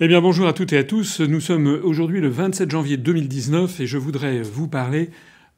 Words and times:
Eh 0.00 0.08
bien 0.08 0.20
bonjour 0.20 0.48
à 0.48 0.52
toutes 0.52 0.72
et 0.72 0.78
à 0.78 0.82
tous. 0.82 1.20
Nous 1.20 1.38
sommes 1.38 1.68
aujourd'hui 1.68 2.20
le 2.20 2.26
27 2.26 2.68
janvier 2.68 2.96
2019 2.96 3.78
et 3.78 3.86
je 3.86 3.96
voudrais 3.96 4.42
vous 4.42 4.66
parler 4.66 5.10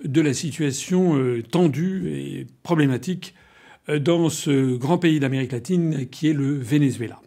de 0.05 0.21
la 0.21 0.35
situation 0.35 1.17
euh, 1.17 1.43
tendue 1.43 2.11
et 2.11 2.47
problématique 2.63 3.35
euh, 3.89 3.99
dans 3.99 4.29
ce 4.29 4.77
grand 4.77 4.99
pays 4.99 5.21
d'Amérique 5.21 5.53
latine 5.53 6.07
qui 6.11 6.29
est 6.29 6.35
le 6.35 6.55
Venezuela. 6.55 7.19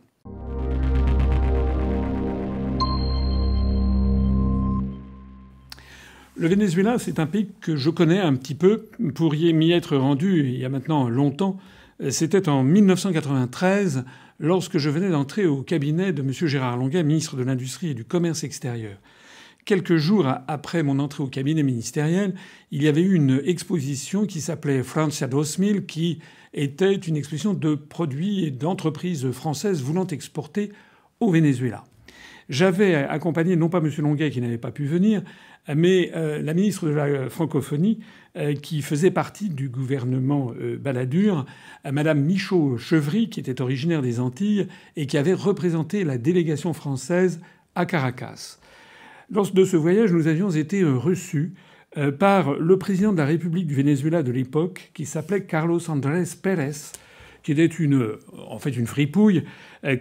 Le 6.36 6.48
Venezuela, 6.48 7.00
c'est 7.00 7.18
un 7.18 7.26
pays 7.26 7.50
que 7.60 7.76
je 7.76 7.90
connais 7.90 8.20
un 8.20 8.36
petit 8.36 8.54
peu. 8.54 8.86
Vous 9.00 9.12
pourriez 9.12 9.52
m'y 9.52 9.72
être 9.72 9.98
rendu 9.98 10.42
il 10.42 10.60
y 10.60 10.64
a 10.64 10.70
maintenant 10.70 11.10
longtemps. 11.10 11.58
C'était 12.12 12.48
en 12.48 12.64
1993 12.64 14.06
lorsque 14.40 14.78
je 14.78 14.90
venais 14.90 15.10
d'entrer 15.10 15.46
au 15.46 15.62
cabinet 15.62 16.14
de 16.14 16.22
M. 16.22 16.32
Gérard 16.32 16.78
Longuet, 16.78 17.04
ministre 17.04 17.36
de 17.36 17.44
l'Industrie 17.44 17.90
et 17.90 17.94
du 17.94 18.06
Commerce 18.06 18.44
extérieur. 18.44 18.98
Quelques 19.66 19.98
jours 19.98 20.28
après 20.48 20.82
mon 20.82 20.98
entrée 21.00 21.22
au 21.22 21.28
cabinet 21.28 21.62
ministériel, 21.62 22.34
il 22.72 22.82
y 22.82 22.88
avait 22.88 23.02
eu 23.02 23.14
une 23.14 23.42
exposition 23.46 24.26
qui 24.26 24.42
s'appelait 24.42 24.82
Francia 24.82 25.28
2000, 25.28 25.86
qui 25.86 26.20
était 26.54 26.96
une 26.96 27.18
exposition 27.18 27.54
de 27.54 27.76
produits 27.76 28.46
et 28.46 28.52
d'entreprises 28.52 29.30
françaises 29.32 29.84
voulant 29.84 30.08
exporter 30.08 30.72
au 31.20 31.30
Venezuela. 31.30 31.84
J'avais 32.48 32.96
accompagné 32.96 33.56
non 33.56 33.70
pas 33.70 33.78
M. 33.78 33.92
Longuet 34.00 34.32
qui 34.32 34.42
n'avait 34.42 34.58
pas 34.58 34.72
pu 34.72 34.86
venir, 34.86 35.22
mais 35.76 36.12
euh, 36.16 36.42
la 36.42 36.56
ministre 36.56 36.88
de 36.88 36.92
la 36.92 37.30
francophonie 37.30 38.00
qui 38.62 38.82
faisait 38.82 39.12
partie 39.12 39.50
du 39.50 39.70
gouvernement 39.70 40.54
euh, 40.60 40.78
Balladur, 40.78 41.46
Madame 41.90 42.22
Michaud-Chevry, 42.22 43.30
qui 43.30 43.40
était 43.40 43.62
originaire 43.62 44.02
des 44.02 44.20
Antilles 44.20 44.68
et 44.96 45.08
qui 45.08 45.18
avait 45.18 45.34
représenté 45.34 46.04
la 46.04 46.18
délégation 46.18 46.74
française 46.74 47.42
à 47.76 47.86
Caracas. 47.86 48.60
Lors 49.32 49.52
de 49.52 49.66
ce 49.66 49.78
voyage, 49.78 50.12
nous 50.12 50.28
avions 50.28 50.50
été 50.50 50.84
reçus 50.84 51.54
par 52.18 52.54
le 52.54 52.78
président 52.78 53.14
de 53.14 53.18
la 53.18 53.26
République 53.26 53.68
du 53.68 53.76
Venezuela 53.76 54.24
de 54.24 54.32
l'époque, 54.32 54.92
qui 54.94 55.06
s'appelait 55.06 55.44
Carlos 55.44 55.90
Andrés 55.90 56.24
Pérez, 56.42 56.94
qui 57.44 57.52
était 57.52 57.66
une, 57.66 58.14
en 58.48 58.60
fait 58.60 58.76
une 58.76 58.88
fripouille 58.88 59.44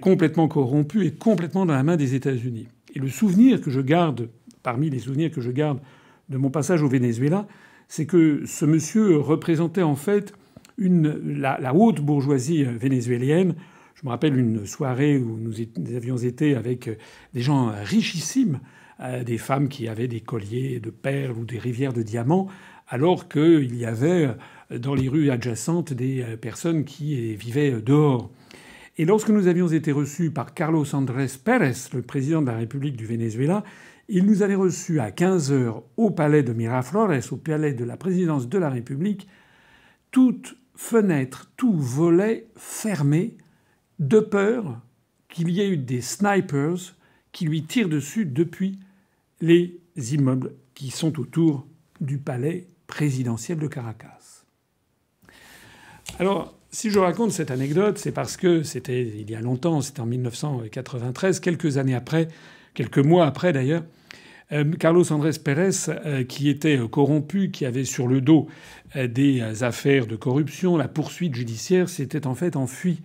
complètement 0.00 0.48
corrompue 0.48 1.06
et 1.06 1.12
complètement 1.12 1.66
dans 1.66 1.74
la 1.74 1.82
main 1.82 1.96
des 1.96 2.14
États-Unis. 2.14 2.68
Et 2.94 2.98
le 2.98 3.08
souvenir 3.08 3.60
que 3.60 3.70
je 3.70 3.80
garde 3.80 4.28
parmi 4.62 4.90
les 4.90 4.98
souvenirs 4.98 5.30
que 5.30 5.40
je 5.40 5.50
garde 5.50 5.80
de 6.28 6.36
mon 6.36 6.50
passage 6.50 6.82
au 6.82 6.88
Venezuela, 6.88 7.46
c'est 7.88 8.06
que 8.06 8.44
ce 8.46 8.64
monsieur 8.64 9.16
représentait 9.18 9.82
en 9.82 9.96
fait 9.96 10.34
une, 10.76 11.18
la, 11.40 11.74
haute 11.74 12.00
bourgeoisie 12.00 12.64
vénézuélienne. 12.64 13.54
Je 13.94 14.04
me 14.04 14.10
rappelle 14.10 14.38
une 14.38 14.64
soirée 14.66 15.18
où 15.18 15.38
nous, 15.38 15.54
avions 15.96 16.16
été 16.16 16.54
avec 16.54 16.88
des 17.34 17.40
gens 17.40 17.72
richissimes, 17.82 18.60
euh, 19.00 19.24
des 19.24 19.38
femmes 19.38 19.68
qui 19.68 19.88
avaient 19.88 20.06
des 20.06 20.20
colliers 20.20 20.78
de 20.78 20.90
perles 20.90 21.32
ou 21.32 21.44
des 21.44 21.58
rivières 21.58 21.92
de 21.92 22.02
diamants, 22.02 22.48
alors 22.88 23.28
qu'il 23.28 23.74
y 23.74 23.84
avait 23.84 24.28
dans 24.70 24.94
les 24.94 25.08
rues 25.08 25.30
adjacentes 25.30 25.92
des 25.92 26.22
euh, 26.22 26.36
personnes 26.36 26.84
qui 26.84 27.34
vivaient 27.34 27.80
dehors. 27.80 28.30
Et 29.00 29.04
lorsque 29.04 29.30
nous 29.30 29.46
avions 29.46 29.68
été 29.68 29.92
reçus 29.92 30.30
par 30.30 30.54
Carlos 30.54 30.92
Andrés 30.92 31.28
Pérez, 31.42 31.74
le 31.94 32.02
président 32.02 32.42
de 32.42 32.48
la 32.48 32.56
République 32.56 32.96
du 32.96 33.06
Venezuela, 33.06 33.62
il 34.08 34.24
nous 34.24 34.42
avait 34.42 34.54
reçus 34.54 35.00
à 35.00 35.10
15 35.10 35.52
heures 35.52 35.82
au 35.96 36.10
palais 36.10 36.42
de 36.42 36.52
Miraflores, 36.52 37.32
au 37.32 37.36
palais 37.36 37.74
de 37.74 37.84
la 37.84 37.96
présidence 37.96 38.48
de 38.48 38.58
la 38.58 38.70
République, 38.70 39.28
toute 40.10 40.56
fenêtre, 40.74 41.50
tout 41.56 41.74
volet 41.74 42.48
fermé, 42.56 43.36
de 43.98 44.20
peur 44.20 44.80
qu'il 45.28 45.50
y 45.50 45.60
ait 45.60 45.68
eu 45.68 45.76
des 45.76 46.00
snipers 46.00 46.94
qui 47.32 47.44
lui 47.44 47.64
tirent 47.64 47.88
dessus 47.88 48.24
depuis 48.24 48.78
les 49.40 49.80
immeubles 49.96 50.54
qui 50.74 50.90
sont 50.90 51.18
autour 51.18 51.66
du 52.00 52.18
palais 52.18 52.68
présidentiel 52.86 53.58
de 53.58 53.66
Caracas. 53.66 54.44
Alors, 56.18 56.54
si 56.70 56.90
je 56.90 56.98
raconte 56.98 57.32
cette 57.32 57.50
anecdote, 57.50 57.98
c'est 57.98 58.12
parce 58.12 58.36
que 58.36 58.62
c'était 58.62 59.02
il 59.02 59.30
y 59.30 59.34
a 59.34 59.40
longtemps, 59.40 59.80
c'était 59.80 60.00
en 60.00 60.06
1993, 60.06 61.40
quelques 61.40 61.76
années 61.76 61.94
après, 61.94 62.28
quelques 62.74 62.98
mois 62.98 63.26
après 63.26 63.52
d'ailleurs, 63.52 63.84
Carlos 64.78 65.12
Andrés 65.12 65.38
Pérez, 65.44 65.70
euh, 65.88 66.24
qui 66.24 66.48
était 66.48 66.78
corrompu, 66.90 67.50
qui 67.50 67.66
avait 67.66 67.84
sur 67.84 68.08
le 68.08 68.22
dos 68.22 68.48
euh, 68.96 69.06
des 69.06 69.62
affaires 69.62 70.06
de 70.06 70.16
corruption, 70.16 70.76
la 70.76 70.88
poursuite 70.88 71.34
judiciaire, 71.34 71.88
s'était 71.88 72.26
en 72.26 72.34
fait 72.34 72.56
enfui. 72.56 73.02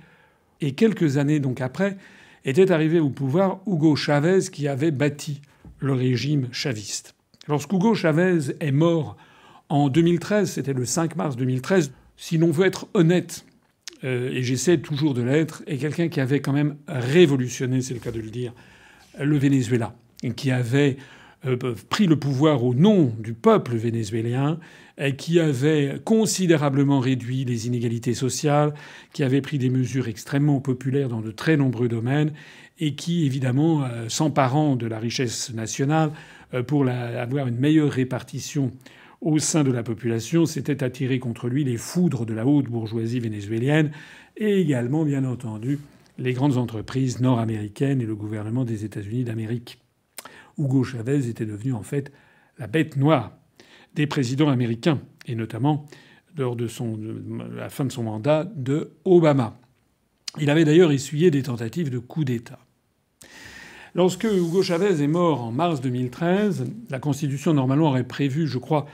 Et 0.62 0.74
quelques 0.74 1.18
années 1.18 1.42
donc 1.42 1.60
après, 1.60 1.98
était 2.46 2.72
arrivé 2.72 3.00
au 3.00 3.10
pouvoir 3.10 3.60
Hugo 3.68 3.96
Chavez, 3.96 4.40
qui 4.52 4.70
avait 4.70 4.92
bâti 4.92 5.42
le 5.80 5.94
régime 5.94 6.48
chaviste. 6.54 7.14
Lorsqu'Hugo 7.50 7.94
Chavez 7.94 8.56
est 8.62 8.72
mort 8.72 9.18
en 9.68 9.90
2013, 9.90 10.50
c'était 10.50 10.74
le 10.74 10.86
5 10.86 11.18
mars 11.18 11.36
2013, 11.36 11.92
si 12.16 12.38
l'on 12.38 12.52
veut 12.52 12.66
être 12.66 12.88
honnête, 12.94 13.46
et 14.04 14.44
j'essaie 14.44 14.80
toujours 14.80 15.14
de 15.14 15.22
l'être, 15.22 15.64
est 15.66 15.78
quelqu'un 15.78 16.10
qui 16.10 16.20
avait 16.20 16.42
quand 16.42 16.52
même 16.52 16.76
révolutionné, 16.88 17.82
c'est 17.82 17.94
le 17.94 18.02
cas 18.02 18.12
de 18.12 18.20
le 18.20 18.30
dire, 18.30 18.54
le 19.18 19.38
Venezuela, 19.38 19.96
et 20.24 20.34
qui 20.34 20.52
avait 20.52 20.98
euh, 21.00 21.23
pris 21.90 22.08
le 22.08 22.16
pouvoir 22.16 22.64
au 22.64 22.74
nom 22.74 23.14
du 23.20 23.34
peuple 23.34 23.76
vénézuélien, 23.76 24.60
qui 25.18 25.40
avait 25.40 26.00
considérablement 26.06 27.00
réduit 27.00 27.46
les 27.46 27.68
inégalités 27.68 28.14
sociales, 28.14 28.74
qui 29.12 29.24
avait 29.24 29.42
pris 29.42 29.58
des 29.58 29.70
mesures 29.70 30.08
extrêmement 30.08 30.62
populaires 30.62 31.10
dans 31.10 31.22
de 31.22 31.32
très 31.32 31.58
nombreux 31.58 31.88
domaines, 31.88 32.32
et 32.80 32.96
qui, 32.96 33.26
évidemment, 33.26 33.84
euh, 33.84 34.10
s'emparant 34.10 34.76
de 34.76 34.88
la 34.88 35.00
richesse 35.00 35.54
nationale 35.54 36.12
euh, 36.54 36.64
pour 36.64 36.88
avoir 36.88 37.48
une 37.48 37.58
meilleure 37.58 37.92
répartition 37.92 38.72
au 39.22 39.40
sein 39.40 39.64
de 39.64 39.72
la 39.72 39.84
population, 39.84 40.46
s'était 40.46 40.84
attiré 40.84 41.20
contre 41.20 41.48
lui 41.48 41.64
les 41.64 41.78
foudres 41.78 42.26
de 42.26 42.34
la 42.34 42.46
haute 42.46 42.66
bourgeoisie 42.66 43.20
vénézuélienne 43.20 43.92
et 44.36 44.60
également, 44.60 45.06
bien 45.06 45.24
entendu, 45.24 45.80
les 46.18 46.34
grandes 46.34 46.58
entreprises 46.58 47.22
nord-américaines 47.22 48.02
et 48.02 48.06
le 48.06 48.16
gouvernement 48.16 48.66
des 48.66 48.84
États-Unis 48.86 49.24
d'Amérique. 49.24 49.83
Hugo 50.58 50.84
Chavez 50.84 51.28
était 51.28 51.46
devenu 51.46 51.74
en 51.74 51.84
fait 51.84 52.12
la 52.58 52.68
bête 52.68 52.98
noire 52.98 53.34
des 53.96 54.08
présidents 54.08 54.50
américains, 54.50 55.00
et 55.26 55.36
notamment 55.36 55.86
lors 56.38 56.56
de, 56.56 56.68
la 57.56 57.70
fin 57.70 57.86
de 57.86 57.92
son 57.92 58.04
mandat 58.04 58.46
de 58.56 58.92
Obama. 59.06 59.60
Il 60.40 60.50
avait 60.50 60.66
d'ailleurs 60.66 60.92
essuyé 60.92 61.30
des 61.30 61.44
tentatives 61.44 61.92
de 61.92 62.00
coup 62.00 62.24
d'État. 62.24 62.60
Lorsque 63.94 64.24
Hugo 64.24 64.64
Chavez 64.64 65.04
est 65.04 65.08
mort 65.08 65.44
en 65.44 65.52
mars 65.52 65.80
2013, 65.82 66.66
la 66.90 66.98
Constitution 66.98 67.54
normalement 67.54 67.90
aurait 67.90 68.08
prévu, 68.08 68.48
je 68.48 68.58
crois, 68.58 68.88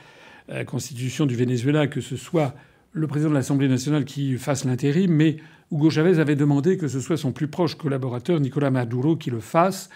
la 0.50 0.66
Constitution 0.66 1.26
du 1.26 1.36
Venezuela, 1.36 1.88
que 1.88 2.02
ce 2.02 2.18
soit 2.18 2.54
le 2.92 3.08
président 3.08 3.30
de 3.30 3.36
l'Assemblée 3.36 3.70
nationale 3.70 4.04
qui 4.04 4.38
fasse 4.38 4.66
l'intérim, 4.66 5.12
mais 5.12 5.38
Hugo 5.72 5.90
Chavez 5.90 6.20
avait 6.20 6.36
demandé 6.36 6.78
que 6.78 6.90
ce 6.90 7.00
soit 7.00 7.16
son 7.16 7.32
plus 7.32 7.48
proche 7.48 7.76
collaborateur, 7.76 8.42
Nicolas 8.42 8.72
Maduro, 8.72 9.16
qui 9.16 9.30
le 9.30 9.40
fasse, 9.40 9.90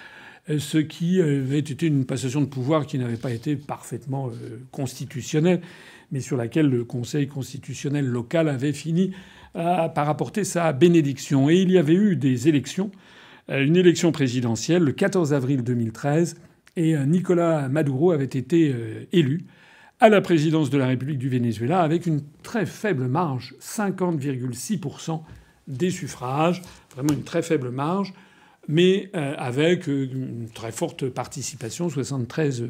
ce 0.48 0.78
qui 0.78 1.22
avait 1.22 1.60
été 1.60 1.88
une 1.88 2.06
passation 2.06 2.42
de 2.42 2.48
pouvoir 2.48 2.86
qui 2.86 2.98
n'avait 3.00 3.18
pas 3.18 3.32
été 3.32 3.56
parfaitement 3.56 4.28
euh, 4.30 4.60
constitutionnelle, 4.72 5.62
mais 6.12 6.20
sur 6.20 6.36
laquelle 6.38 6.70
le 6.70 6.84
Conseil 6.84 7.28
constitutionnel 7.28 8.06
local 8.06 8.50
avait 8.50 8.74
fini 8.74 9.12
par 9.54 10.10
apporter 10.10 10.44
sa 10.44 10.74
bénédiction. 10.74 11.48
Et 11.48 11.58
il 11.58 11.70
y 11.70 11.78
avait 11.78 11.94
eu 11.94 12.16
des 12.16 12.48
élections, 12.48 12.90
euh, 13.50 13.64
une 13.64 13.76
élection 13.76 14.12
présidentielle 14.12 14.84
le 14.84 14.92
14 14.92 15.34
avril 15.34 15.64
2013, 15.64 16.36
et 16.76 16.98
Nicolas 17.06 17.70
Maduro 17.70 18.12
avait 18.12 18.26
été 18.26 18.76
élu 19.12 19.46
à 20.00 20.10
la 20.10 20.22
présidence 20.22 20.72
de 20.72 20.80
la 20.80 20.88
République 20.88 21.20
du 21.20 21.30
Venezuela 21.30 21.82
avec 21.82 22.08
une 22.08 22.24
très 22.42 22.66
faible 22.66 23.08
marge, 23.08 23.54
50,6% 23.62 25.22
des 25.68 25.92
suffrages, 25.92 26.64
vraiment 26.96 27.14
une 27.14 27.24
très 27.24 27.44
faible 27.44 27.70
marge 27.70 28.12
mais 28.68 29.10
euh, 29.16 29.36
avec 29.38 29.90
euh, 29.90 30.10
une 30.12 30.50
très 30.54 30.72
forte 30.72 31.10
participation, 31.10 31.88
73%. 31.88 32.70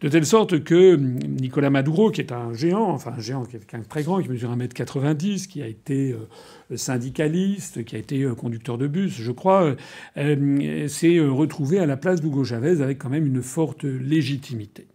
De 0.00 0.08
telle 0.08 0.24
sorte 0.24 0.62
que 0.62 0.94
Nicolas 0.96 1.70
Maduro, 1.70 2.10
qui 2.10 2.20
est 2.20 2.32
un 2.32 2.54
géant, 2.54 2.90
enfin 2.90 3.12
un 3.16 3.20
géant, 3.20 3.44
quelqu'un 3.44 3.80
de 3.80 3.84
très 3.84 4.02
grand, 4.02 4.22
qui 4.22 4.28
mesure 4.28 4.56
1m90, 4.56 5.48
qui 5.48 5.62
a 5.62 5.66
été 5.66 6.12
euh, 6.12 6.76
syndicaliste, 6.76 7.84
qui 7.84 7.96
a 7.96 7.98
été 7.98 8.24
conducteur 8.36 8.78
de 8.78 8.86
bus, 8.86 9.12
je 9.12 9.32
crois, 9.32 9.74
s'est 10.14 11.20
retrouvé 11.20 11.80
à 11.80 11.86
la 11.86 11.96
place 11.96 12.20
d'Hugo 12.20 12.44
Chavez 12.44 12.80
avec 12.80 12.98
quand 12.98 13.10
même 13.10 13.26
une 13.26 13.42
forte 13.42 13.84
légitimité. 13.84 14.86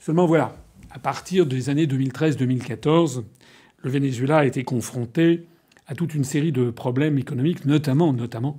Seulement 0.00 0.26
voilà, 0.26 0.56
à 0.90 0.98
partir 0.98 1.46
des 1.46 1.70
années 1.70 1.86
2013-2014, 1.86 3.22
le 3.82 3.90
Venezuela 3.90 4.38
a 4.38 4.44
été 4.44 4.64
confronté 4.64 5.46
à 5.90 5.94
toute 5.96 6.14
une 6.14 6.24
série 6.24 6.52
de 6.52 6.70
problèmes 6.70 7.18
économiques, 7.18 7.66
notamment, 7.66 8.12
notamment 8.12 8.56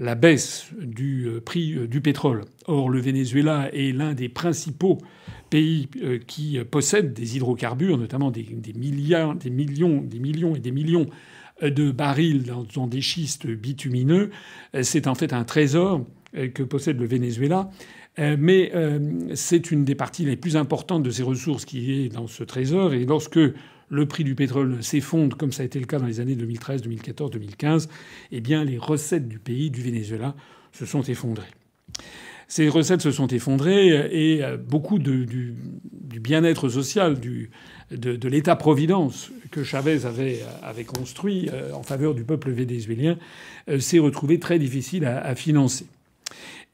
la 0.00 0.16
baisse 0.16 0.66
du 0.80 1.28
euh, 1.28 1.40
prix 1.40 1.74
euh, 1.74 1.86
du 1.86 2.00
pétrole. 2.00 2.42
Or, 2.66 2.90
le 2.90 2.98
Venezuela 2.98 3.70
est 3.72 3.92
l'un 3.92 4.14
des 4.14 4.28
principaux 4.28 4.98
pays 5.48 5.88
euh, 6.02 6.18
qui 6.26 6.58
possèdent 6.70 7.12
des 7.12 7.36
hydrocarbures, 7.36 7.98
notamment 7.98 8.32
des, 8.32 8.44
milliards, 8.74 9.36
des 9.36 9.50
millions, 9.50 10.00
des 10.02 10.18
millions 10.18 10.56
et 10.56 10.58
des 10.58 10.72
millions 10.72 11.06
de 11.62 11.92
barils 11.92 12.42
dans, 12.74 12.88
des 12.88 13.00
schistes 13.00 13.46
bitumineux. 13.46 14.30
C'est 14.82 15.06
en 15.06 15.14
fait 15.14 15.32
un 15.32 15.44
trésor 15.44 16.04
que 16.32 16.62
possède 16.64 16.98
le 16.98 17.06
Venezuela. 17.06 17.70
Mais 18.18 18.72
c'est 19.34 19.70
une 19.70 19.84
des 19.84 19.94
parties 19.94 20.24
les 20.24 20.34
plus 20.34 20.56
importantes 20.56 21.04
de 21.04 21.10
ces 21.10 21.22
ressources 21.22 21.64
qui 21.64 21.92
est 21.92 22.08
dans 22.08 22.26
ce 22.26 22.42
trésor. 22.42 22.94
Et 22.94 23.04
lorsque 23.04 23.38
le 23.92 24.06
prix 24.06 24.24
du 24.24 24.34
pétrole 24.34 24.82
s'effondre, 24.82 25.36
comme 25.36 25.52
ça 25.52 25.62
a 25.62 25.66
été 25.66 25.78
le 25.78 25.84
cas 25.84 25.98
dans 25.98 26.06
les 26.06 26.18
années 26.18 26.34
2013, 26.34 26.80
2014, 26.80 27.30
2015, 27.30 27.88
eh 28.32 28.40
bien 28.40 28.64
les 28.64 28.78
recettes 28.78 29.28
du 29.28 29.38
pays, 29.38 29.70
du 29.70 29.82
Venezuela, 29.82 30.34
se 30.72 30.86
sont 30.86 31.02
effondrées. 31.02 31.44
Ces 32.48 32.68
recettes 32.68 33.02
se 33.02 33.10
sont 33.10 33.28
effondrées 33.28 33.88
et 34.10 34.42
beaucoup 34.58 34.98
du, 34.98 35.54
bien-être 36.20 36.68
social, 36.68 37.18
de, 37.18 38.28
l'État-providence 38.28 39.30
que 39.50 39.62
Chavez 39.62 40.06
avait, 40.06 40.40
avait, 40.62 40.84
construit 40.84 41.50
euh, 41.52 41.72
en 41.72 41.82
faveur 41.82 42.14
du 42.14 42.24
peuple 42.24 42.50
vénézuélien 42.50 43.18
euh, 43.68 43.78
s'est 43.78 43.98
retrouvé 43.98 44.38
très 44.38 44.58
difficile 44.58 45.04
à, 45.04 45.34
financer. 45.34 45.86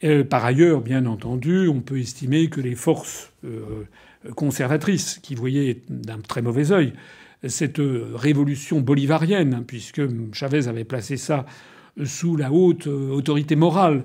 Euh, 0.05 0.23
par 0.23 0.45
ailleurs, 0.45 0.81
bien 0.81 1.07
entendu, 1.07 1.69
on 1.69 1.81
peut 1.81 1.99
estimer 1.99 2.49
que 2.49 2.61
les 2.61 2.77
forces 2.77 3.33
conservatrices, 4.35 5.19
qui 5.23 5.35
voyaient 5.35 5.83
d'un 5.89 6.21
très 6.21 6.43
mauvais 6.43 6.73
œil 6.73 6.93
cette 7.47 7.81
révolution 8.15 8.81
bolivarienne, 8.81 9.55
hein, 9.55 9.65
puisque 9.65 10.03
Chavez 10.33 10.67
avait 10.67 10.85
placé 10.85 11.17
ça 11.17 11.47
sous 12.05 12.37
la 12.37 12.53
haute 12.53 12.89
autorité 12.89 13.55
morale 13.55 14.05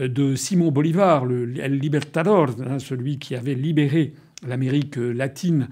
de 0.00 0.34
Simon 0.34 0.72
Bolivar, 0.72 1.24
le 1.24 1.44
Libertador, 1.44 2.50
hein, 2.66 2.78
celui 2.80 3.18
qui 3.18 3.36
avait 3.36 3.54
libéré 3.54 4.14
l'Amérique 4.46 4.96
latine, 4.96 5.68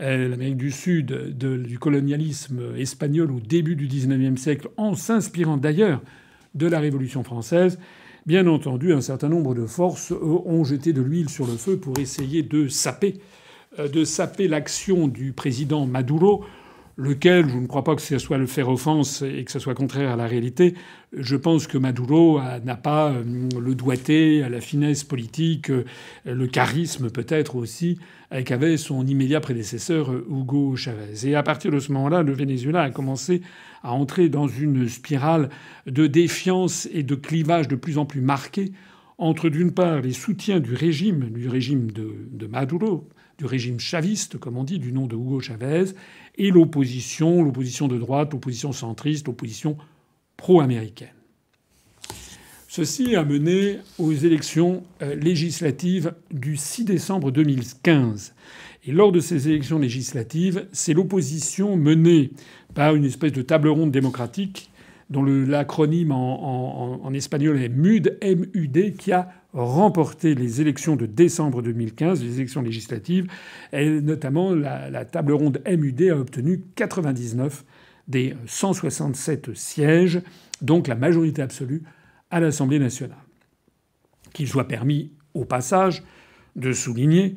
euh, 0.00 0.28
l'Amérique 0.28 0.56
du 0.56 0.70
Sud, 0.70 1.36
du 1.36 1.78
colonialisme 1.78 2.74
espagnol 2.76 3.30
au 3.30 3.40
début 3.40 3.76
du 3.76 3.86
XIXe 3.86 4.40
siècle, 4.40 4.68
en 4.76 4.94
s'inspirant 4.94 5.56
d'ailleurs 5.56 6.02
de 6.54 6.66
la 6.66 6.80
Révolution 6.80 7.22
française, 7.22 7.78
bien 8.26 8.46
entendu, 8.46 8.92
un 8.92 9.00
certain 9.00 9.28
nombre 9.28 9.54
de 9.54 9.66
forces 9.66 10.12
ont 10.12 10.64
jeté 10.64 10.92
de 10.92 11.02
l'huile 11.02 11.28
sur 11.28 11.46
le 11.46 11.56
feu 11.56 11.76
pour 11.76 11.98
essayer 11.98 12.42
de 12.42 12.68
saper, 12.68 13.20
euh, 13.78 13.88
de 13.88 14.04
saper 14.04 14.48
l'action 14.48 15.08
du 15.08 15.32
président 15.32 15.86
Maduro 15.86 16.44
lequel 17.00 17.48
je 17.48 17.56
ne 17.56 17.66
crois 17.66 17.82
pas 17.82 17.96
que 17.96 18.02
ce 18.02 18.18
soit 18.18 18.36
le 18.36 18.46
faire 18.46 18.68
offense 18.68 19.22
et 19.22 19.44
que 19.44 19.50
ce 19.50 19.58
soit 19.58 19.74
contraire 19.74 20.10
à 20.10 20.16
la 20.16 20.26
réalité. 20.26 20.74
Je 21.16 21.34
pense 21.34 21.66
que 21.66 21.78
Maduro 21.78 22.40
n'a 22.64 22.76
pas 22.76 23.10
euh, 23.10 23.24
le 23.58 23.74
doigté, 23.74 24.46
la 24.48 24.60
finesse 24.60 25.02
politique, 25.02 25.70
euh, 25.70 25.84
le 26.24 26.46
charisme 26.46 27.10
peut-être 27.10 27.56
aussi 27.56 27.98
qu'avait 28.44 28.76
son 28.76 29.04
immédiat 29.06 29.40
prédécesseur 29.40 30.12
euh, 30.12 30.26
Hugo 30.30 30.76
Chavez. 30.76 31.26
Et 31.26 31.34
à 31.34 31.42
partir 31.42 31.70
de 31.70 31.80
ce 31.80 31.90
moment-là, 31.92 32.22
le 32.22 32.32
Venezuela 32.32 32.82
a 32.82 32.90
commencé 32.90 33.40
à 33.82 33.92
entrer 33.92 34.28
dans 34.28 34.48
une 34.48 34.88
spirale 34.88 35.50
de 35.86 36.06
défiance 36.06 36.88
et 36.92 37.02
de 37.02 37.14
clivage 37.14 37.68
de 37.68 37.76
plus 37.76 37.98
en 37.98 38.06
plus 38.06 38.20
marqué 38.20 38.72
entre 39.20 39.50
d'une 39.50 39.72
part 39.72 40.00
les 40.00 40.14
soutiens 40.14 40.60
du 40.60 40.74
régime, 40.74 41.28
du 41.28 41.46
régime 41.48 41.90
de, 41.92 42.46
Maduro, 42.46 43.06
du 43.38 43.44
régime 43.44 43.78
chaviste, 43.78 44.38
comme 44.38 44.56
on 44.56 44.64
dit, 44.64 44.78
du 44.78 44.92
nom 44.92 45.06
de 45.06 45.14
Hugo 45.14 45.40
Chavez, 45.40 45.92
et 46.36 46.50
l'opposition, 46.50 47.42
l'opposition 47.42 47.86
de 47.86 47.98
droite, 47.98 48.32
l'opposition 48.32 48.72
centriste, 48.72 49.26
l'opposition 49.26 49.76
pro-américaine. 50.38 51.08
Ceci 52.66 53.14
a 53.14 53.24
mené 53.24 53.78
aux 53.98 54.12
élections 54.12 54.84
euh, 55.02 55.14
législatives 55.16 56.14
du 56.30 56.56
6 56.56 56.84
décembre 56.84 57.30
2015. 57.30 58.32
Et 58.86 58.92
lors 58.92 59.12
de 59.12 59.20
ces 59.20 59.48
élections 59.48 59.78
législatives, 59.78 60.66
c'est 60.72 60.94
l'opposition 60.94 61.76
menée 61.76 62.30
par 62.74 62.94
une 62.94 63.04
espèce 63.04 63.32
de 63.32 63.42
table 63.42 63.68
ronde 63.68 63.90
démocratique 63.90 64.70
dont 65.10 65.24
l'acronyme 65.24 66.12
en, 66.12 67.12
espagnol 67.12 67.60
est 67.60 67.68
MUD, 67.68 68.16
MUD, 68.22 68.96
qui 68.96 69.10
a 69.10 69.28
remporté 69.52 70.36
les 70.36 70.60
élections 70.60 70.94
de 70.94 71.04
décembre 71.04 71.62
2015, 71.62 72.22
les 72.22 72.36
élections 72.36 72.62
législatives, 72.62 73.26
et 73.72 74.00
notamment 74.00 74.54
la, 74.54 75.04
table 75.04 75.32
ronde 75.32 75.60
MUD 75.66 76.02
a 76.02 76.16
obtenu 76.16 76.62
99 76.76 77.64
des 78.06 78.34
167 78.46 79.56
sièges, 79.56 80.22
donc 80.62 80.86
la 80.86 80.94
majorité 80.94 81.42
absolue 81.42 81.82
à 82.30 82.38
l'Assemblée 82.38 82.78
nationale. 82.78 83.18
Qu'il 84.32 84.46
soit 84.46 84.68
permis 84.68 85.10
au 85.34 85.44
passage 85.44 86.04
de 86.54 86.72
souligner 86.72 87.34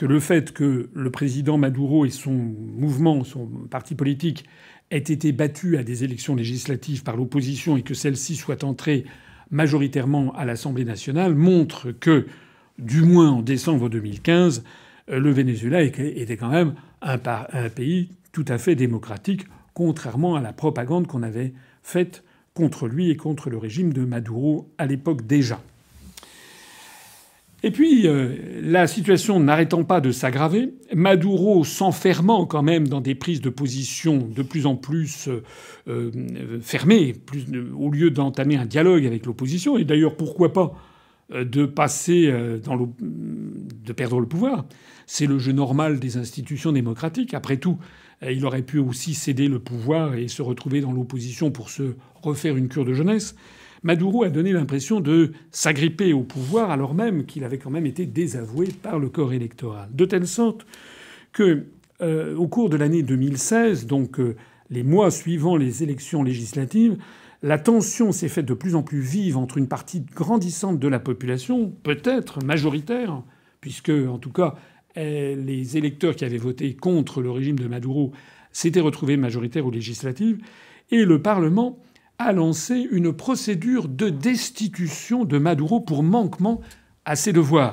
que 0.00 0.06
le 0.06 0.18
fait 0.18 0.54
que 0.54 0.88
le 0.94 1.10
président 1.10 1.58
Maduro 1.58 2.06
et 2.06 2.10
son 2.10 2.32
mouvement, 2.32 3.22
son 3.22 3.44
parti 3.68 3.94
politique, 3.94 4.46
ait 4.90 4.96
été 4.96 5.30
battu 5.30 5.76
à 5.76 5.82
des 5.82 6.04
élections 6.04 6.34
législatives 6.34 7.02
par 7.02 7.18
l'opposition 7.18 7.76
et 7.76 7.82
que 7.82 7.92
celle-ci 7.92 8.36
soit 8.36 8.64
entrée 8.64 9.04
majoritairement 9.50 10.34
à 10.34 10.46
l'Assemblée 10.46 10.86
nationale 10.86 11.34
montre 11.34 11.92
que, 11.92 12.26
du 12.78 13.02
moins 13.02 13.28
en 13.28 13.42
décembre 13.42 13.90
2015, 13.90 14.64
le 15.08 15.30
Venezuela 15.30 15.82
était 15.82 16.38
quand 16.38 16.48
même 16.48 16.72
un, 17.02 17.18
pays 17.68 18.08
tout 18.32 18.46
à 18.48 18.56
fait 18.56 18.76
démocratique, 18.76 19.48
contrairement 19.74 20.34
à 20.34 20.40
la 20.40 20.54
propagande 20.54 21.08
qu'on 21.08 21.22
avait 21.22 21.52
faite 21.82 22.24
contre 22.54 22.88
lui 22.88 23.10
et 23.10 23.16
contre 23.16 23.50
le 23.50 23.58
régime 23.58 23.92
de 23.92 24.06
Maduro 24.06 24.72
à 24.78 24.86
l'époque 24.86 25.26
déjà. 25.26 25.60
Et 27.62 27.70
puis, 27.70 28.06
euh, 28.06 28.36
la 28.62 28.86
situation 28.86 29.38
n'arrêtant 29.38 29.84
pas 29.84 30.00
de 30.00 30.12
s'aggraver, 30.12 30.72
Maduro 30.94 31.62
s'enfermant 31.64 32.46
quand 32.46 32.62
même 32.62 32.88
dans 32.88 33.02
des 33.02 33.14
prises 33.14 33.42
de 33.42 33.50
position 33.50 34.16
de 34.16 34.42
plus 34.42 34.64
en 34.64 34.76
plus 34.76 35.28
euh, 35.28 35.42
euh, 35.88 36.60
fermées, 36.62 37.16
au 37.76 37.90
lieu 37.90 38.10
d'entamer 38.10 38.56
un 38.56 38.64
dialogue 38.64 39.04
avec 39.04 39.26
l'opposition, 39.26 39.76
et 39.76 39.84
d'ailleurs 39.84 40.16
pourquoi 40.16 40.52
pas 40.52 40.74
de 41.32 41.64
passer 41.64 42.26
de 42.26 43.92
perdre 43.92 44.18
le 44.18 44.26
pouvoir? 44.26 44.64
C'est 45.06 45.26
le 45.26 45.38
jeu 45.38 45.52
normal 45.52 46.00
des 46.00 46.16
institutions 46.16 46.72
démocratiques. 46.72 47.34
Après 47.34 47.56
tout, 47.56 47.78
il 48.28 48.44
aurait 48.44 48.62
pu 48.62 48.78
aussi 48.78 49.14
céder 49.14 49.46
le 49.46 49.60
pouvoir 49.60 50.14
et 50.14 50.26
se 50.26 50.42
retrouver 50.42 50.80
dans 50.80 50.90
l'opposition 50.90 51.52
pour 51.52 51.70
se 51.70 51.94
refaire 52.20 52.56
une 52.56 52.66
cure 52.66 52.84
de 52.84 52.94
jeunesse. 52.94 53.36
Maduro 53.82 54.24
a 54.24 54.28
donné 54.28 54.52
l'impression 54.52 55.00
de 55.00 55.32
s'agripper 55.50 56.12
au 56.12 56.22
pouvoir 56.22 56.70
alors 56.70 56.94
même 56.94 57.24
qu'il 57.24 57.44
avait 57.44 57.58
quand 57.58 57.70
même 57.70 57.86
été 57.86 58.06
désavoué 58.06 58.68
par 58.82 58.98
le 58.98 59.08
corps 59.08 59.32
électoral. 59.32 59.88
De 59.92 60.04
telle 60.04 60.26
sorte 60.26 60.66
que, 61.32 61.66
euh, 62.02 62.36
au 62.36 62.46
cours 62.46 62.68
de 62.68 62.76
l'année 62.76 63.02
2016, 63.02 63.86
donc 63.86 64.20
euh, 64.20 64.36
les 64.68 64.82
mois 64.82 65.10
suivant 65.10 65.56
les 65.56 65.82
élections 65.82 66.22
législatives, 66.22 66.98
la 67.42 67.58
tension 67.58 68.12
s'est 68.12 68.28
faite 68.28 68.44
de 68.44 68.54
plus 68.54 68.74
en 68.74 68.82
plus 68.82 69.00
vive 69.00 69.38
entre 69.38 69.56
une 69.56 69.68
partie 69.68 70.00
grandissante 70.00 70.78
de 70.78 70.88
la 70.88 70.98
population, 70.98 71.72
peut-être 71.82 72.44
majoritaire, 72.44 73.22
puisque 73.62 73.90
en 73.90 74.18
tout 74.18 74.30
cas 74.30 74.56
les 74.96 75.76
électeurs 75.76 76.16
qui 76.16 76.24
avaient 76.24 76.36
voté 76.36 76.74
contre 76.74 77.22
le 77.22 77.30
régime 77.30 77.58
de 77.58 77.68
Maduro 77.68 78.12
s'étaient 78.52 78.80
retrouvés 78.80 79.16
majoritaires 79.16 79.64
aux 79.64 79.70
législatives, 79.70 80.38
et 80.90 81.04
le 81.04 81.22
Parlement 81.22 81.78
a 82.20 82.32
lancé 82.32 82.86
une 82.90 83.14
procédure 83.14 83.88
de 83.88 84.10
destitution 84.10 85.24
de 85.24 85.38
Maduro 85.38 85.80
pour 85.80 86.02
manquement 86.02 86.60
à 87.06 87.16
ses 87.16 87.32
devoirs. 87.32 87.72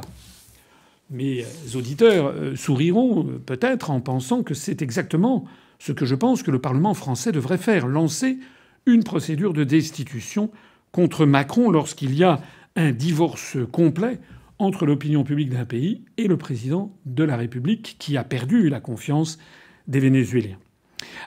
Mes 1.12 1.46
auditeurs 1.76 2.28
euh, 2.28 2.56
souriront 2.56 3.28
euh, 3.28 3.42
peut-être 3.46 3.92
en 3.92 4.00
pensant 4.00 4.44
que 4.44 4.54
c'est 4.54 4.82
exactement 4.82 5.44
ce 5.80 5.92
que 5.92 6.06
je 6.06 6.16
pense 6.16 6.44
que 6.44 6.52
le 6.52 6.62
Parlement 6.62 6.94
français 6.94 7.34
devrait 7.34 7.58
faire, 7.58 7.88
lancer 7.88 8.38
une 8.86 9.04
procédure 9.04 9.52
de 9.52 9.66
destitution 9.66 10.50
contre 10.94 11.26
Macron 11.26 11.70
lorsqu'il 11.70 12.16
y 12.16 12.24
a 12.24 12.40
un 12.78 12.94
divorce 12.94 13.58
complet 13.74 14.18
entre 14.60 14.86
l'opinion 14.86 15.26
publique 15.26 15.50
d'un 15.50 15.66
pays 15.66 16.06
et 16.16 16.28
le 16.28 16.38
président 16.38 16.96
de 17.06 17.26
la 17.26 17.36
République 17.36 17.98
qui 18.00 18.16
a 18.16 18.24
perdu 18.24 18.70
la 18.70 18.80
confiance 18.80 19.40
des 19.88 20.00
Vénézuéliens. 20.00 20.58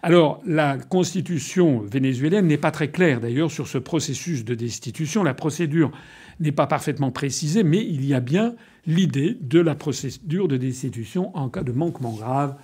Alors, 0.03 0.41
la 0.47 0.79
constitution 0.79 1.81
vénézuélienne 1.81 2.47
n'est 2.47 2.59
pas 2.59 2.71
très 2.71 2.91
claire 2.91 3.21
d'ailleurs 3.21 3.51
sur 3.51 3.69
ce 3.69 3.79
processus 3.79 4.45
de 4.45 4.55
destitution. 4.55 5.23
La 5.23 5.35
procédure 5.35 5.93
n'est 6.41 6.53
pas 6.53 6.67
parfaitement 6.67 7.11
précisée, 7.11 7.63
mais 7.63 7.85
il 7.85 8.05
y 8.05 8.15
a 8.15 8.21
bien 8.21 8.55
l'idée 8.87 9.37
de 9.41 9.61
la 9.61 9.75
procédure 9.75 10.49
de 10.49 10.57
destitution 10.57 11.37
en 11.37 11.49
cas 11.49 11.63
de 11.63 11.73
manquement 11.73 12.13
grave 12.13 12.57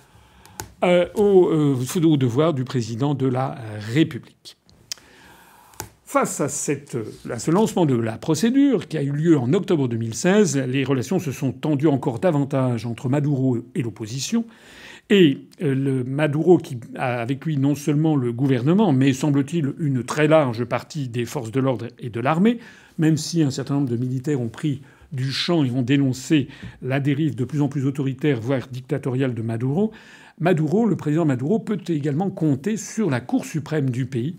euh, 0.83 1.07
au, 1.15 1.49
euh, 1.49 1.77
au, 2.03 2.17
devoir 2.17 2.53
du 2.53 2.63
président 2.63 3.13
de 3.13 3.27
la 3.27 3.57
République. 3.93 4.57
Face 6.03 6.39
à, 6.39 6.45
à, 6.45 7.39
ce 7.39 7.51
lancement 7.51 7.85
de 7.85 7.95
la 7.95 8.17
procédure 8.17 8.87
qui 8.87 8.97
a 8.97 9.03
eu 9.03 9.11
lieu 9.11 9.37
en 9.37 9.53
octobre 9.53 9.87
2016, 9.87 10.57
les 10.57 10.83
relations 10.83 11.19
se 11.19 11.31
sont 11.31 11.51
tendues 11.51 11.87
encore 11.87 12.19
davantage 12.19 12.85
entre 12.85 13.09
Maduro 13.09 13.57
et 13.75 13.81
l'opposition. 13.81 14.45
Et 15.09 15.39
euh, 15.61 15.73
le 15.73 16.03
Maduro, 16.03 16.57
qui 16.57 16.77
a 16.95 17.21
avec 17.21 17.45
lui 17.45 17.57
non 17.57 17.75
seulement 17.75 18.15
le 18.15 18.33
gouvernement, 18.33 18.91
mais 18.91 19.13
semble-t-il 19.13 19.73
une 19.79 20.03
très 20.03 20.27
large 20.27 20.65
partie 20.65 21.07
des 21.07 21.25
forces 21.25 21.51
de 21.51 21.59
l'ordre 21.59 21.87
et 21.99 22.09
de 22.09 22.19
l'armée, 22.19 22.59
même 22.97 23.15
si 23.15 23.41
un 23.41 23.51
certain 23.51 23.75
nombre 23.75 23.89
de 23.89 23.97
militaires 23.97 24.41
ont 24.41 24.49
pris 24.49 24.81
du 25.13 25.31
champ 25.31 25.63
et 25.63 25.71
ont 25.71 25.81
dénoncé 25.81 26.49
la 26.81 26.99
dérive 26.99 27.35
de 27.35 27.45
plus 27.45 27.61
en 27.61 27.69
plus 27.69 27.85
autoritaire, 27.85 28.41
voire 28.41 28.67
dictatoriale 28.67 29.33
de 29.33 29.41
Maduro, 29.41 29.93
Maduro, 30.39 30.85
le 30.85 30.95
président 30.95 31.25
Maduro, 31.25 31.59
peut 31.59 31.79
également 31.87 32.29
compter 32.29 32.77
sur 32.77 33.09
la 33.09 33.21
Cour 33.21 33.45
suprême 33.45 33.89
du 33.89 34.05
pays. 34.05 34.35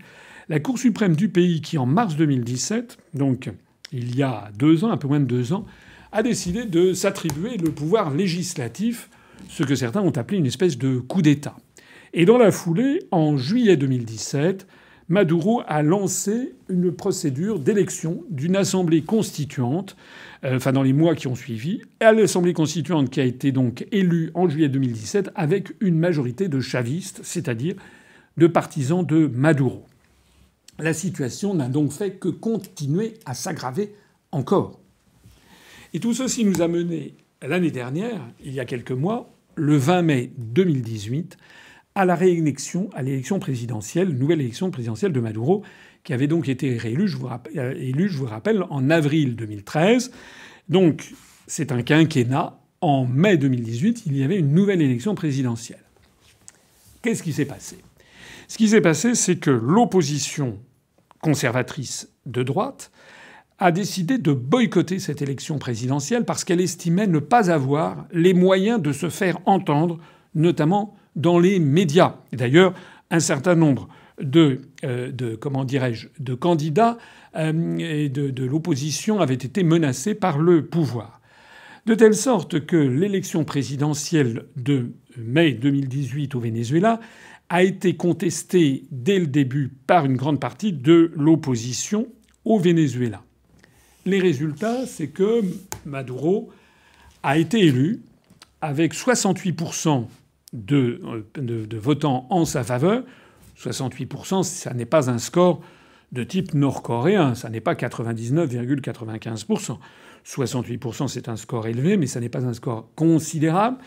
La 0.47 0.59
Cour 0.61 0.79
suprême 0.79 1.15
du 1.15 1.27
pays 1.27 1.59
qui, 1.59 1.77
en 1.77 1.85
mars 1.85 2.15
2017, 2.15 2.97
donc 3.15 3.49
il 3.91 4.15
y 4.15 4.23
a 4.23 4.49
deux 4.57 4.85
ans, 4.85 4.91
un 4.91 4.97
peu 4.97 5.09
moins 5.09 5.19
de 5.19 5.25
deux 5.25 5.51
ans, 5.51 5.65
a 6.11 6.23
décidé 6.23 6.65
de 6.65 6.93
s'attribuer 6.93 7.57
le 7.57 7.71
pouvoir 7.71 8.11
législatif, 8.11 9.09
ce 9.47 9.63
que 9.63 9.75
certains 9.75 10.01
ont 10.01 10.11
appelé 10.11 10.37
une 10.37 10.45
espèce 10.45 10.77
de 10.77 10.99
coup 10.99 11.21
d'État. 11.21 11.55
Et 12.13 12.25
dans 12.25 12.37
la 12.37 12.51
foulée, 12.51 12.99
en 13.11 13.37
juillet 13.37 13.77
2017, 13.77 14.67
Maduro 15.09 15.63
a 15.67 15.81
lancé 15.81 16.53
une 16.69 16.91
procédure 16.91 17.59
d'élection 17.59 18.23
d'une 18.29 18.55
assemblée 18.55 19.01
constituante, 19.01 19.95
euh, 20.43 20.57
enfin 20.57 20.71
dans 20.71 20.83
les 20.83 20.93
mois 20.93 21.15
qui 21.15 21.27
ont 21.27 21.35
suivi, 21.35 21.81
à 21.99 22.11
l'assemblée 22.11 22.53
constituante 22.53 23.09
qui 23.09 23.19
a 23.19 23.25
été 23.25 23.51
donc 23.51 23.87
élue 23.91 24.29
en 24.35 24.47
juillet 24.47 24.69
2017 24.69 25.31
avec 25.33 25.73
une 25.81 25.97
majorité 25.97 26.47
de 26.47 26.59
chavistes, 26.59 27.21
c'est-à-dire 27.23 27.75
de 28.37 28.45
partisans 28.45 29.03
de 29.03 29.27
Maduro. 29.33 29.83
La 30.77 30.93
situation 30.93 31.55
n'a 31.55 31.69
donc 31.69 31.91
fait 31.91 32.11
que 32.11 32.29
continuer 32.29 33.15
à 33.25 33.33
s'aggraver 33.33 33.93
encore. 34.31 34.79
Et 35.95 35.99
tout 35.99 36.13
ceci 36.13 36.45
nous 36.45 36.61
a 36.61 36.67
mené 36.67 37.15
l'année 37.41 37.71
dernière, 37.71 38.19
il 38.43 38.53
y 38.53 38.59
a 38.59 38.65
quelques 38.65 38.91
mois, 38.91 39.33
le 39.55 39.77
20 39.77 40.01
mai 40.01 40.31
2018, 40.37 41.37
à 41.95 42.05
la 42.05 42.15
réélection, 42.15 42.89
à 42.93 43.01
l'élection 43.01 43.39
présidentielle, 43.39 44.09
nouvelle 44.09 44.41
élection 44.41 44.71
présidentielle 44.71 45.11
de 45.11 45.19
Maduro, 45.19 45.63
qui 46.03 46.13
avait 46.13 46.27
donc 46.27 46.47
été 46.47 46.77
réélu, 46.77 47.07
je 47.07 47.17
vous 47.17 47.27
rappelle, 47.27 47.59
euh, 47.59 47.73
élu, 47.75 48.09
je 48.09 48.17
vous 48.17 48.25
rappelle, 48.25 48.63
en 48.69 48.89
avril 48.89 49.35
2013. 49.35 50.11
Donc, 50.69 51.11
c'est 51.47 51.71
un 51.71 51.81
quinquennat. 51.81 52.55
En 52.81 53.05
mai 53.05 53.35
2018, 53.37 54.03
il 54.05 54.15
y 54.15 54.23
avait 54.23 54.37
une 54.37 54.53
nouvelle 54.53 54.81
élection 54.81 55.13
présidentielle. 55.13 55.83
Qu'est-ce 57.01 57.23
qui 57.23 57.33
s'est 57.33 57.45
passé? 57.45 57.77
Ce 58.47 58.57
qui 58.57 58.69
s'est 58.69 58.79
passé, 58.79 59.15
c'est 59.15 59.35
que 59.35 59.51
l'opposition 59.51 60.59
conservatrice 61.21 62.09
de 62.25 62.43
droite 62.43 62.91
a 63.59 63.71
décidé 63.71 64.17
de 64.17 64.31
boycotter 64.31 64.99
cette 64.99 65.21
élection 65.21 65.59
présidentielle 65.59 66.23
parce 66.23 66.43
qu'elle 66.43 66.61
estimait 66.61 67.07
ne 67.07 67.19
pas 67.19 67.51
avoir 67.51 68.07
les 68.11 68.33
moyens 68.33 68.81
de 68.81 68.93
se 68.93 69.09
faire 69.09 69.37
entendre, 69.45 69.99
notamment 70.33 70.95
dans 71.15 71.39
les 71.39 71.59
médias. 71.59 72.15
D'ailleurs, 72.31 72.73
un 73.11 73.19
certain 73.19 73.55
nombre 73.55 73.89
de, 74.21 74.61
euh, 74.85 75.37
comment 75.39 75.65
dirais-je, 75.65 76.07
de 76.19 76.33
candidats 76.33 76.97
euh, 77.35 77.51
de, 78.09 78.29
de 78.29 78.45
l'opposition 78.45 79.19
avaient 79.19 79.33
été 79.33 79.63
menacés 79.63 80.15
par 80.15 80.39
le 80.39 80.65
pouvoir. 80.65 81.19
De 81.85 81.95
telle 81.95 82.15
sorte 82.15 82.65
que 82.65 82.77
l'élection 82.77 83.43
présidentielle 83.43 84.45
de 84.55 84.93
mai 85.17 85.53
2018 85.53 86.35
au 86.35 86.39
Venezuela 86.39 86.99
a 87.49 87.63
été 87.63 87.95
contestée 87.95 88.85
dès 88.91 89.19
le 89.19 89.27
début 89.27 89.71
par 89.87 90.05
une 90.05 90.15
grande 90.15 90.39
partie 90.39 90.71
de 90.71 91.11
l'opposition 91.15 92.07
au 92.45 92.59
Venezuela. 92.59 93.23
Les 94.05 94.19
résultats, 94.19 94.85
c'est 94.85 95.07
que 95.07 95.41
Maduro 95.85 96.49
a 97.23 97.37
été 97.37 97.59
élu 97.59 98.01
avec 98.61 98.93
68% 98.93 100.05
de, 100.53 101.01
de, 101.35 101.77
votants 101.77 102.27
en 102.29 102.45
sa 102.45 102.63
faveur. 102.63 103.03
68%, 103.57 104.43
ça 104.43 104.73
n'est 104.73 104.85
pas 104.85 105.09
un 105.09 105.17
score 105.17 105.61
de 106.11 106.23
type 106.23 106.53
nord-coréen, 106.53 107.35
ça 107.35 107.49
n'est 107.49 107.61
pas 107.61 107.73
99,95%. 107.73 109.77
68%, 110.25 111.07
c'est 111.07 111.29
un 111.29 111.35
score 111.35 111.67
élevé, 111.67 111.97
mais 111.97 112.07
ça 112.07 112.19
n'est 112.19 112.29
pas 112.29 112.45
un 112.45 112.53
score 112.53 112.89
considérable, 112.95 113.77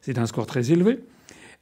c'est 0.00 0.18
un 0.18 0.26
score 0.26 0.46
très 0.46 0.70
élevé. 0.70 1.00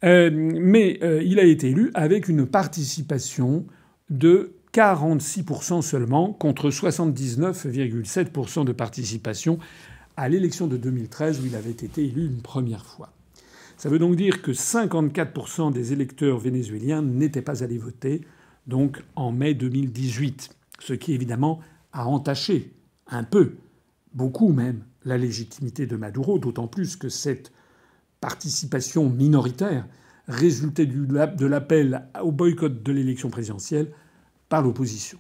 Euh, 0.05 0.31
mais 0.33 0.99
euh, 1.03 1.23
il 1.23 1.39
a 1.39 1.45
été 1.45 1.71
élu 1.71 1.91
avec 1.95 2.29
une 2.29 2.47
participation 2.47 3.67
de 4.09 4.55
46% 4.73 5.83
seulement, 5.83 6.33
contre 6.33 6.71
79,7% 6.71 8.65
de 8.65 8.73
participation 8.73 9.59
à 10.17 10.29
l'élection 10.29 10.67
de 10.67 10.77
2013 10.77 11.41
où 11.41 11.47
il 11.47 11.57
avait 11.57 11.71
été 11.71 12.05
élu 12.05 12.27
une 12.27 12.43
première 12.43 12.85
fois. 12.85 13.13
Ça 13.77 13.89
veut 13.89 13.99
donc 13.99 14.17
dire 14.17 14.43
que 14.43 14.53
54% 14.53 15.73
des 15.73 15.93
électeurs 15.93 16.39
vénézuéliens 16.39 17.03
n'étaient 17.03 17.43
pas 17.43 17.65
allés 17.65 17.79
voter, 17.79 18.21
donc 18.67 19.03
en 19.17 19.33
mai 19.33 19.55
2018, 19.55 20.51
ce 20.79 20.93
qui 20.93 21.15
évidemment 21.15 21.61
a 21.93 22.07
entaché 22.07 22.73
un 23.09 23.25
peu, 23.25 23.57
beaucoup 24.13 24.53
même, 24.53 24.85
la 25.05 25.17
légitimité 25.17 25.87
de 25.87 25.97
Maduro, 25.97 26.39
d'autant 26.39 26.67
plus 26.67 26.97
que 26.97 27.09
cette 27.09 27.53
participation 28.21 29.09
minoritaire 29.09 29.87
résultait 30.29 30.87
de 30.87 31.47
l'appel 31.47 32.07
au 32.23 32.31
boycott 32.31 32.83
de 32.83 32.93
l'élection 32.93 33.31
présidentielle 33.31 33.91
par 34.51 34.61
l'opposition. 34.61 35.17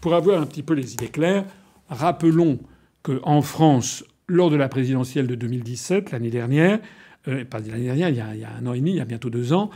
Pour 0.00 0.14
avoir 0.14 0.40
un 0.40 0.46
petit 0.46 0.62
peu 0.62 0.74
les 0.74 0.92
idées 0.92 1.08
claires, 1.08 1.44
rappelons 1.88 2.60
qu'en 3.02 3.42
France, 3.42 4.04
lors 4.28 4.50
de 4.50 4.56
la 4.56 4.68
présidentielle 4.68 5.26
de 5.26 5.34
2017, 5.34 6.12
l'année 6.12 6.30
dernière, 6.30 6.78
euh, 7.26 7.44
pas 7.44 7.58
l'année 7.58 7.86
dernière, 7.86 8.08
il 8.10 8.16
y, 8.16 8.20
a, 8.20 8.50
un 8.56 8.66
an 8.66 8.74
et 8.74 8.78
demi, 8.78 8.92
il 8.92 8.96
y 8.96 9.00
a 9.00 9.04
bientôt 9.04 9.30
deux 9.30 9.52
ans, 9.52 9.70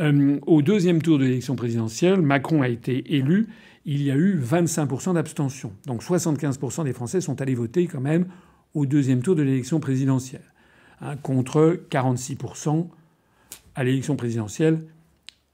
euh, 0.00 0.38
au 0.46 0.62
deuxième 0.62 1.02
tour 1.02 1.18
de 1.18 1.24
l'élection 1.24 1.56
présidentielle, 1.56 2.20
Macron 2.20 2.62
a 2.62 2.68
été 2.68 3.16
élu. 3.16 3.48
Il 3.86 4.02
y 4.02 4.10
a 4.10 4.16
eu 4.16 4.38
25% 4.38 5.14
d'abstention. 5.14 5.72
Donc 5.86 6.02
75% 6.02 6.84
des 6.84 6.92
Français 6.92 7.20
sont 7.20 7.40
allés 7.40 7.54
voter 7.54 7.86
quand 7.86 8.00
même 8.00 8.26
au 8.74 8.84
deuxième 8.84 9.22
tour 9.22 9.34
de 9.34 9.42
l'élection 9.42 9.80
présidentielle, 9.80 10.52
hein, 11.00 11.16
contre 11.16 11.80
46% 11.90 12.88
à 13.74 13.84
l'élection 13.84 14.16
présidentielle 14.16 14.80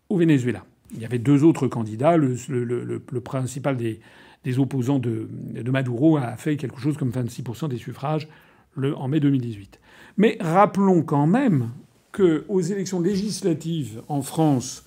au 0.09 0.17
Venezuela. 0.17 0.65
Il 0.94 1.00
y 1.00 1.04
avait 1.04 1.18
deux 1.18 1.44
autres 1.44 1.68
candidats. 1.68 2.16
Le, 2.16 3.20
principal 3.20 3.76
des, 3.76 4.58
opposants 4.58 4.99
de, 4.99 5.28
Maduro 5.70 6.16
a 6.16 6.37
fait 6.37 6.56
quelque 6.56 6.80
chose 6.80 6.96
comme 6.96 7.11
26% 7.11 7.68
des 7.68 7.78
suffrages 7.78 8.28
en 8.76 9.08
mai 9.08 9.20
2018. 9.20 9.80
Mais 10.16 10.37
rappelons 10.40 11.02
quand 11.02 11.26
même 11.26 11.70
qu'aux 12.12 12.61
élections 12.61 13.00
législatives 13.00 14.02
en 14.08 14.22
France 14.22 14.84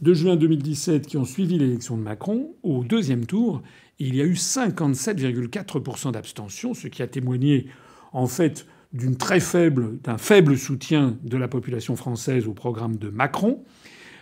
de 0.00 0.14
juin 0.14 0.36
2017 0.36 1.06
qui 1.06 1.16
ont 1.16 1.24
suivi 1.24 1.58
l'élection 1.58 1.96
de 1.96 2.02
Macron, 2.02 2.54
au 2.62 2.82
deuxième 2.82 3.26
tour, 3.26 3.62
il 3.98 4.16
y 4.16 4.20
a 4.20 4.24
eu 4.24 4.32
57,4% 4.32 6.12
d'abstention, 6.12 6.74
ce 6.74 6.88
qui 6.88 7.02
a 7.02 7.06
témoigné 7.06 7.66
en 8.12 8.26
fait 8.26 8.66
d'un 8.92 10.18
faible 10.18 10.58
soutien 10.58 11.16
de 11.22 11.36
la 11.36 11.48
population 11.48 11.96
française 11.96 12.46
au 12.46 12.52
programme 12.52 12.96
de 12.96 13.08
Macron. 13.08 13.64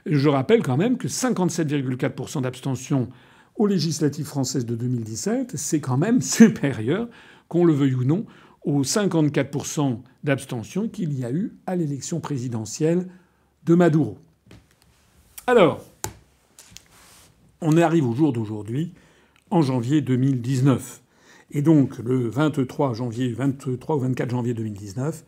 Je 0.07 0.29
rappelle 0.29 0.63
quand 0.63 0.77
même 0.77 0.97
que 0.97 1.09
57,4% 1.09 2.43
d'abstention 2.43 3.09
aux 3.57 3.67
législatives 3.67 4.27
françaises 4.27 4.65
de 4.65 4.75
2017, 4.75 5.57
c'est 5.57 5.81
quand 5.81 5.99
même 5.99 6.21
supérieur, 6.23 7.09
qu'on 7.49 7.65
le 7.65 7.73
veuille 7.73 7.95
ou 7.95 8.05
non, 8.05 8.25
aux 8.65 8.83
54% 8.83 10.01
d'abstention 10.25 10.89
qu'il 10.89 11.19
y 11.19 11.25
a 11.25 11.31
eu 11.31 11.53
à 11.67 11.77
l'élection 11.77 12.21
présidentielle 12.21 13.07
de 13.65 13.75
Maduro. 13.75 14.19
Alors, 15.47 15.85
on 17.61 17.77
arrive 17.77 18.07
au 18.07 18.15
jour 18.15 18.33
d'aujourd'hui, 18.33 18.93
en 19.51 19.63
janvier 19.63 20.01
2019. 20.01 21.03
Et 21.53 21.63
donc, 21.63 21.99
le 21.99 22.29
23 22.29 22.95
janvier, 22.95 23.33
23 23.33 23.97
ou 23.97 24.01
24 24.01 24.31
janvier 24.31 24.55
2019, 24.55 25.25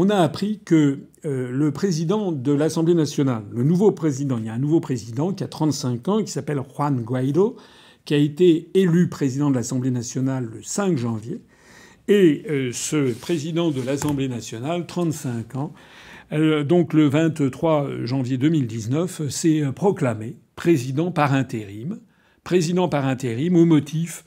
on 0.00 0.08
a 0.08 0.16
appris 0.16 0.60
que 0.64 1.00
euh, 1.26 1.50
le 1.52 1.72
président 1.72 2.32
de 2.32 2.52
l'Assemblée 2.52 2.94
nationale, 2.94 3.44
le 3.52 3.62
nouveau 3.62 3.92
président, 3.92 4.38
il 4.38 4.46
y 4.46 4.48
a 4.48 4.54
un 4.54 4.58
nouveau 4.58 4.80
président 4.80 5.34
qui 5.34 5.44
a 5.44 5.46
35 5.46 6.08
ans, 6.08 6.22
qui 6.24 6.32
s'appelle 6.32 6.62
Juan 6.74 7.02
Guaido, 7.02 7.56
qui 8.06 8.14
a 8.14 8.16
été 8.16 8.70
élu 8.72 9.10
président 9.10 9.50
de 9.50 9.56
l'Assemblée 9.56 9.90
nationale 9.90 10.48
le 10.50 10.62
5 10.62 10.96
janvier, 10.96 11.42
et 12.08 12.44
euh, 12.48 12.70
ce 12.72 13.12
président 13.12 13.70
de 13.70 13.82
l'Assemblée 13.82 14.28
nationale, 14.28 14.86
35 14.86 15.56
ans, 15.56 15.74
euh, 16.32 16.64
donc 16.64 16.94
le 16.94 17.06
23 17.06 18.04
janvier 18.04 18.38
2019, 18.38 19.28
s'est 19.28 19.64
proclamé 19.76 20.36
président 20.56 21.10
par 21.10 21.34
intérim. 21.34 22.00
Président 22.42 22.88
par 22.88 23.04
intérim 23.04 23.54
au 23.54 23.66
motif 23.66 24.24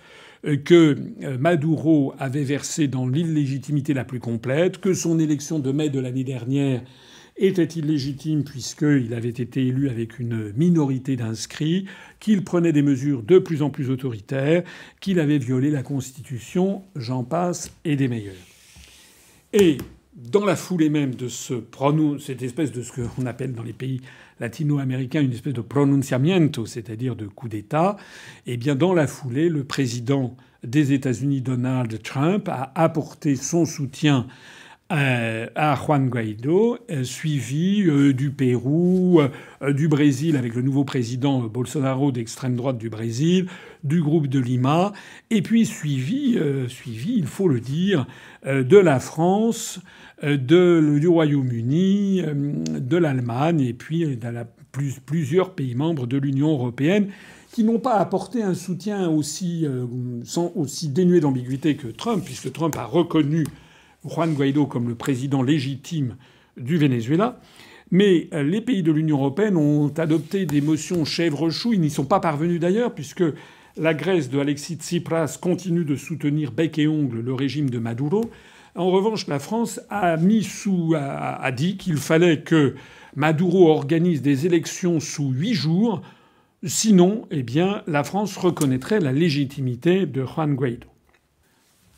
que 0.66 0.98
Maduro 1.40 2.14
avait 2.20 2.44
versé 2.44 2.88
dans 2.88 3.08
l'illégitimité 3.08 3.94
la 3.94 4.04
plus 4.04 4.20
complète, 4.20 4.80
que 4.80 4.94
son 4.94 5.20
élection 5.20 5.60
de 5.60 5.72
mai 5.72 5.90
de 5.90 6.00
l'année 6.00 6.24
dernière 6.24 6.82
était 7.38 7.64
illégitime 7.64 8.44
puisqu'il 8.44 9.14
avait 9.14 9.30
été 9.30 9.66
élu 9.66 9.90
avec 9.90 10.20
une 10.20 10.54
minorité 10.56 11.16
d'inscrits, 11.16 11.86
qu'il 12.20 12.44
prenait 12.44 12.74
des 12.74 12.82
mesures 12.82 13.24
de 13.24 13.40
plus 13.40 13.62
en 13.62 13.70
plus 13.70 13.90
autoritaires, 13.90 14.64
qu'il 15.00 15.20
avait 15.20 15.40
violé 15.40 15.72
la 15.72 15.84
Constitution, 15.84 16.84
j'en 16.96 17.24
passe, 17.24 17.72
et 17.86 17.96
des 17.96 18.08
meilleurs. 18.08 18.36
Et 19.54 19.78
dans 20.16 20.46
la 20.46 20.56
foulée 20.56 20.90
même 20.90 21.16
de 21.16 21.28
ce 21.28 21.56
cette 22.20 22.44
espèce 22.44 22.72
de 22.72 22.84
ce 22.84 22.92
qu'on 22.92 23.26
appelle 23.26 23.54
dans 23.54 23.64
les 23.64 23.74
pays 23.74 24.02
latino-américains 24.44 25.22
une 25.22 25.32
espèce 25.32 25.54
de 25.54 25.62
pronunciamiento, 25.62 26.66
c'est-à-dire 26.66 27.16
de 27.16 27.28
coup 27.28 27.48
d'État, 27.48 27.96
eh 28.46 28.58
bien 28.58 28.76
dans 28.76 28.94
la 28.94 29.08
foulée, 29.08 29.48
le 29.48 29.64
président 29.64 30.36
des 30.64 30.92
États-Unis 30.92 31.42
Donald 31.42 32.02
Trump 32.04 32.50
a 32.50 32.72
apporté 32.76 33.36
son 33.36 33.66
soutien 33.66 34.28
euh, 34.92 35.48
à 35.56 35.76
Juan 35.76 36.10
Guaido, 36.10 36.78
euh, 36.92 37.04
suivi 37.06 37.84
euh, 37.88 38.14
du 38.14 38.32
Pérou, 38.32 39.22
du 39.70 39.88
Brésil 39.88 40.36
avec 40.36 40.54
le 40.56 40.62
nouveau 40.62 40.84
président 40.84 41.40
Bolsonaro 41.40 42.12
d'extrême 42.12 42.58
droite 42.58 42.78
du 42.78 42.90
Brésil, 42.90 43.48
du 43.86 44.02
groupe 44.02 44.28
de 44.28 44.40
Lima, 44.40 44.92
et 45.30 45.42
puis 45.42 45.66
suivi, 45.66 46.38
suivi, 46.68 47.16
il 47.18 47.28
faut 47.28 47.48
le 47.48 47.62
dire, 47.62 48.06
de 48.46 48.78
la 48.78 49.00
France, 49.00 49.80
de, 50.24 50.98
du 51.00 51.08
Royaume-Uni, 51.08 52.24
de 52.80 52.98
l'Allemagne, 52.98 53.62
et 53.62 53.74
puis 53.74 54.18
de 54.18 54.27
la, 54.27 54.46
plus, 54.72 55.00
plusieurs 55.06 55.53
pays 55.53 55.75
membres 55.75 56.08
de 56.08 56.18
l'Union 56.18 56.51
européenne 56.51 57.10
qui 57.51 57.63
n'ont 57.63 57.80
pas 57.80 57.96
apporté 57.96 58.42
un 58.42 58.56
soutien 58.56 59.10
aussi, 59.10 59.68
sans, 60.24 60.51
aussi 60.56 60.89
dénué 60.89 61.20
d'ambiguïté 61.20 61.75
que 61.75 61.88
Trump, 61.88 62.24
puisque 62.25 62.51
Trump 62.51 62.75
a 62.77 62.86
reconnu 62.86 63.46
Juan 64.06 64.34
Guaido 64.34 64.65
comme 64.65 64.89
le 64.89 64.96
président 64.96 65.44
légitime 65.44 66.15
du 66.58 66.77
Venezuela. 66.77 67.39
Mais 67.92 68.27
euh, 68.34 68.44
les 68.44 68.62
pays 68.62 68.84
de 68.84 68.92
l'Union 68.92 69.18
européenne 69.18 69.58
ont 69.58 69.89
adopté 69.98 70.46
des 70.46 70.62
motions 70.62 71.06
chèvre-chou. 71.06 71.74
Ils 71.74 71.82
n'y 71.82 71.89
sont 71.89 72.06
pas 72.06 72.20
parvenus 72.20 72.60
d'ailleurs, 72.60 72.94
puisque 72.94 73.24
la 73.77 73.94
Grèce 73.94 74.30
de 74.30 74.39
Alexis 74.39 74.75
Tsipras 74.75 75.38
continue 75.39 75.86
de 75.86 75.96
soutenir 75.96 76.51
bec 76.51 76.80
et 76.80 76.88
ongle 76.88 77.20
le 77.20 77.34
régime 77.34 77.70
de 77.70 77.80
Maduro. 77.80 78.30
En 78.75 78.89
revanche, 78.89 79.27
la 79.27 79.39
France 79.39 79.80
a 79.89 80.18
mis 80.18 80.44
sous, 80.44 80.96
a, 80.96 81.51
dit 81.51 81.77
qu'il 81.77 81.98
fallait 81.98 82.42
que 82.42 82.75
Maduro 83.15 83.70
organise 83.70 84.22
des 84.24 84.48
élections 84.48 85.00
sous 85.00 85.30
huit 85.30 85.53
jours. 85.53 86.01
Sinon, 86.63 87.27
eh 87.30 87.44
bien, 87.44 87.84
la 87.86 88.03
France 88.03 88.36
reconnaîtrait 88.36 89.00
la 89.00 89.12
légitimité 89.12 90.08
de 90.08 90.25
Juan 90.25 90.56
Guaido. 90.56 90.88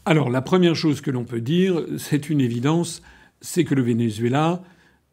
Alors 0.05 0.29
la 0.29 0.41
première 0.41 0.75
chose 0.75 1.01
que 1.01 1.11
l'on 1.11 1.23
peut 1.23 1.41
dire, 1.41 1.83
c'est 1.97 2.29
une 2.29 2.41
évidence, 2.41 3.01
c'est 3.41 3.63
que 3.63 3.73
le 3.73 3.81
Venezuela 3.81 4.61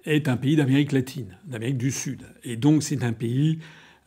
est 0.05 0.29
un 0.29 0.37
pays 0.37 0.57
d'Amérique 0.57 0.93
latine, 0.93 1.39
d'Amérique 1.47 1.79
du 1.79 1.91
Sud. 1.91 2.23
Et 2.45 2.57
donc 2.57 2.83
c'est 2.83 3.05
un 3.05 3.13
pays 3.13 3.61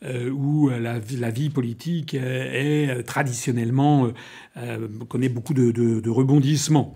euh, 0.04 0.30
où 0.30 0.68
la, 0.68 1.00
vie 1.30 1.50
politique 1.50 2.14
est, 2.14 3.02
traditionnellement 3.04 4.10
euh, 4.58 4.88
connaît 5.08 5.28
beaucoup 5.28 5.54
de, 5.54 6.08
rebondissements. 6.10 6.94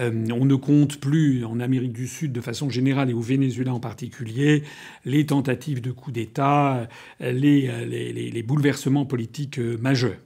Euh, 0.00 0.10
on 0.32 0.44
ne 0.44 0.54
compte 0.54 0.98
plus 0.98 1.44
en 1.44 1.60
Amérique 1.60 1.92
du 1.92 2.08
Sud 2.08 2.32
de 2.32 2.40
façon 2.40 2.70
générale 2.70 3.10
et 3.10 3.14
au 3.14 3.20
Venezuela 3.20 3.74
en 3.74 3.80
particulier 3.80 4.62
les 5.04 5.26
tentatives 5.26 5.80
de 5.80 5.90
coup 5.90 6.12
d'État, 6.12 6.88
les, 7.20 8.44
bouleversements 8.46 9.04
politiques 9.04 9.58
majeurs. 9.58 10.18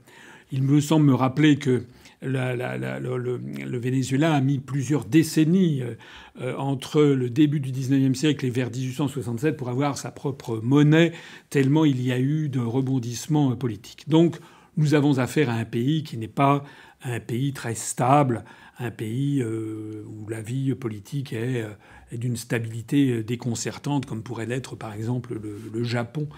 Il 0.53 0.63
me 0.63 0.81
semble 0.81 1.07
me 1.07 1.15
rappeler 1.15 1.57
que 1.57 1.85
le, 2.23 3.79
Venezuela 3.79 4.35
a 4.35 4.41
mis 4.41 4.59
plusieurs 4.59 5.05
décennies 5.05 5.83
euh, 5.83 5.95
euh, 6.41 6.57
entre 6.57 7.03
le 7.03 7.31
début 7.31 7.61
du 7.61 7.73
XIXe 7.73 8.19
siècle 8.19 8.47
et 8.47 8.51
vers 8.51 8.71
1867 8.71 9.57
pour 9.57 9.69
avoir 9.69 9.99
sa 9.99 10.11
propre 10.11 10.61
monnaie, 10.63 11.13
tellement 11.51 11.85
il 11.85 12.03
y 12.03 12.13
a 12.13 12.19
eu 12.19 12.49
de 12.49 12.61
rebondissements 12.61 13.53
euh, 13.53 13.55
politiques. 13.55 14.09
Donc 14.09 14.39
nous 14.77 14.95
avons 14.95 15.19
affaire 15.19 15.51
à 15.51 15.55
un 15.55 15.65
pays 15.65 16.03
qui 16.03 16.17
n'est 16.17 16.29
pas 16.29 16.65
un 17.03 17.21
pays 17.21 17.53
très 17.53 17.75
stable, 17.75 18.45
un 18.79 18.91
pays 18.91 19.43
où 19.43 20.29
la 20.29 20.43
vie 20.43 20.75
politique 20.75 21.33
est, 21.33 21.65
d'une 22.13 22.37
stabilité 22.37 23.23
déconcertante, 23.23 24.07
comme 24.07 24.23
pourrait 24.23 24.47
l'être 24.47 24.77
par 24.77 24.93
exemple 24.93 25.41
le, 25.73 25.85
Japon. 25.85 26.29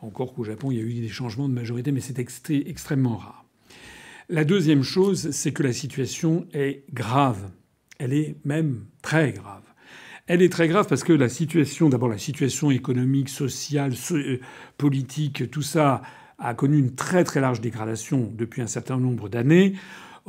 Encore 0.00 0.34
qu'au 0.34 0.44
Japon, 0.44 0.70
il 0.70 0.78
y 0.78 0.80
a 0.80 0.84
eu 0.84 0.94
des 0.94 1.08
changements 1.08 1.48
de 1.48 1.54
majorité, 1.54 1.90
mais 1.90 2.00
c'est 2.00 2.18
extrêmement 2.18 3.16
rare. 3.16 3.44
La 4.28 4.44
deuxième 4.44 4.82
chose, 4.82 5.30
c'est 5.30 5.52
que 5.52 5.62
la 5.62 5.72
situation 5.72 6.46
est 6.52 6.84
grave. 6.92 7.50
Elle 7.98 8.12
est 8.12 8.36
même 8.44 8.84
très 9.00 9.32
grave. 9.32 9.62
Elle 10.26 10.42
est 10.42 10.52
très 10.52 10.68
grave 10.68 10.86
parce 10.86 11.02
que 11.02 11.14
la 11.14 11.30
situation, 11.30 11.88
d'abord 11.88 12.10
la 12.10 12.18
situation 12.18 12.70
économique, 12.70 13.30
sociale, 13.30 13.94
euh, 14.10 14.38
politique, 14.76 15.50
tout 15.50 15.62
ça 15.62 16.02
a 16.38 16.52
connu 16.52 16.78
une 16.78 16.94
très 16.94 17.24
très 17.24 17.40
large 17.40 17.62
dégradation 17.62 18.30
depuis 18.36 18.60
un 18.60 18.66
certain 18.66 18.98
nombre 18.98 19.30
d'années. 19.30 19.72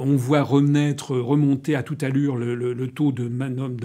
On 0.01 0.15
voit 0.15 0.43
renaître, 0.43 1.11
remonter 1.11 1.75
à 1.75 1.83
toute 1.83 2.03
allure 2.03 2.37
le, 2.37 2.87
taux 2.87 3.11
de, 3.11 3.27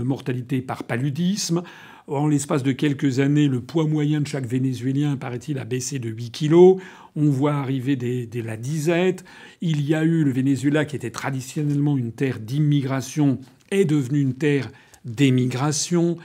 mortalité 0.02 0.62
par 0.62 0.84
paludisme. 0.84 1.64
En 2.06 2.28
l'espace 2.28 2.62
de 2.62 2.70
quelques 2.70 3.18
années, 3.18 3.48
le 3.48 3.60
poids 3.60 3.88
moyen 3.88 4.20
de 4.20 4.26
chaque 4.28 4.46
Vénézuélien, 4.46 5.16
paraît-il, 5.16 5.58
a 5.58 5.64
baissé 5.64 5.98
de 5.98 6.08
8 6.08 6.30
kilos. 6.30 6.80
On 7.16 7.30
voit 7.30 7.54
arriver 7.54 7.96
des, 7.96 8.28
la 8.42 8.56
disette. 8.56 9.24
Il 9.60 9.80
y 9.80 9.92
a 9.92 10.04
eu 10.04 10.22
le 10.22 10.30
Venezuela, 10.30 10.84
qui 10.84 10.94
était 10.94 11.10
traditionnellement 11.10 11.98
une 11.98 12.12
terre 12.12 12.38
d'immigration, 12.38 13.40
est 13.72 13.84
devenu 13.84 14.20
une 14.20 14.34
terre 14.34 14.70
d'émigration. 15.04 16.16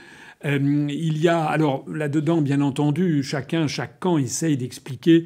Euh, 0.44 0.86
il 0.88 1.18
y 1.18 1.26
a 1.26 1.42
alors 1.42 1.84
là-dedans, 1.92 2.42
bien 2.42 2.60
entendu, 2.60 3.24
chacun, 3.24 3.66
chaque 3.66 3.98
camp 3.98 4.18
essaye 4.18 4.56
d'expliquer 4.56 5.24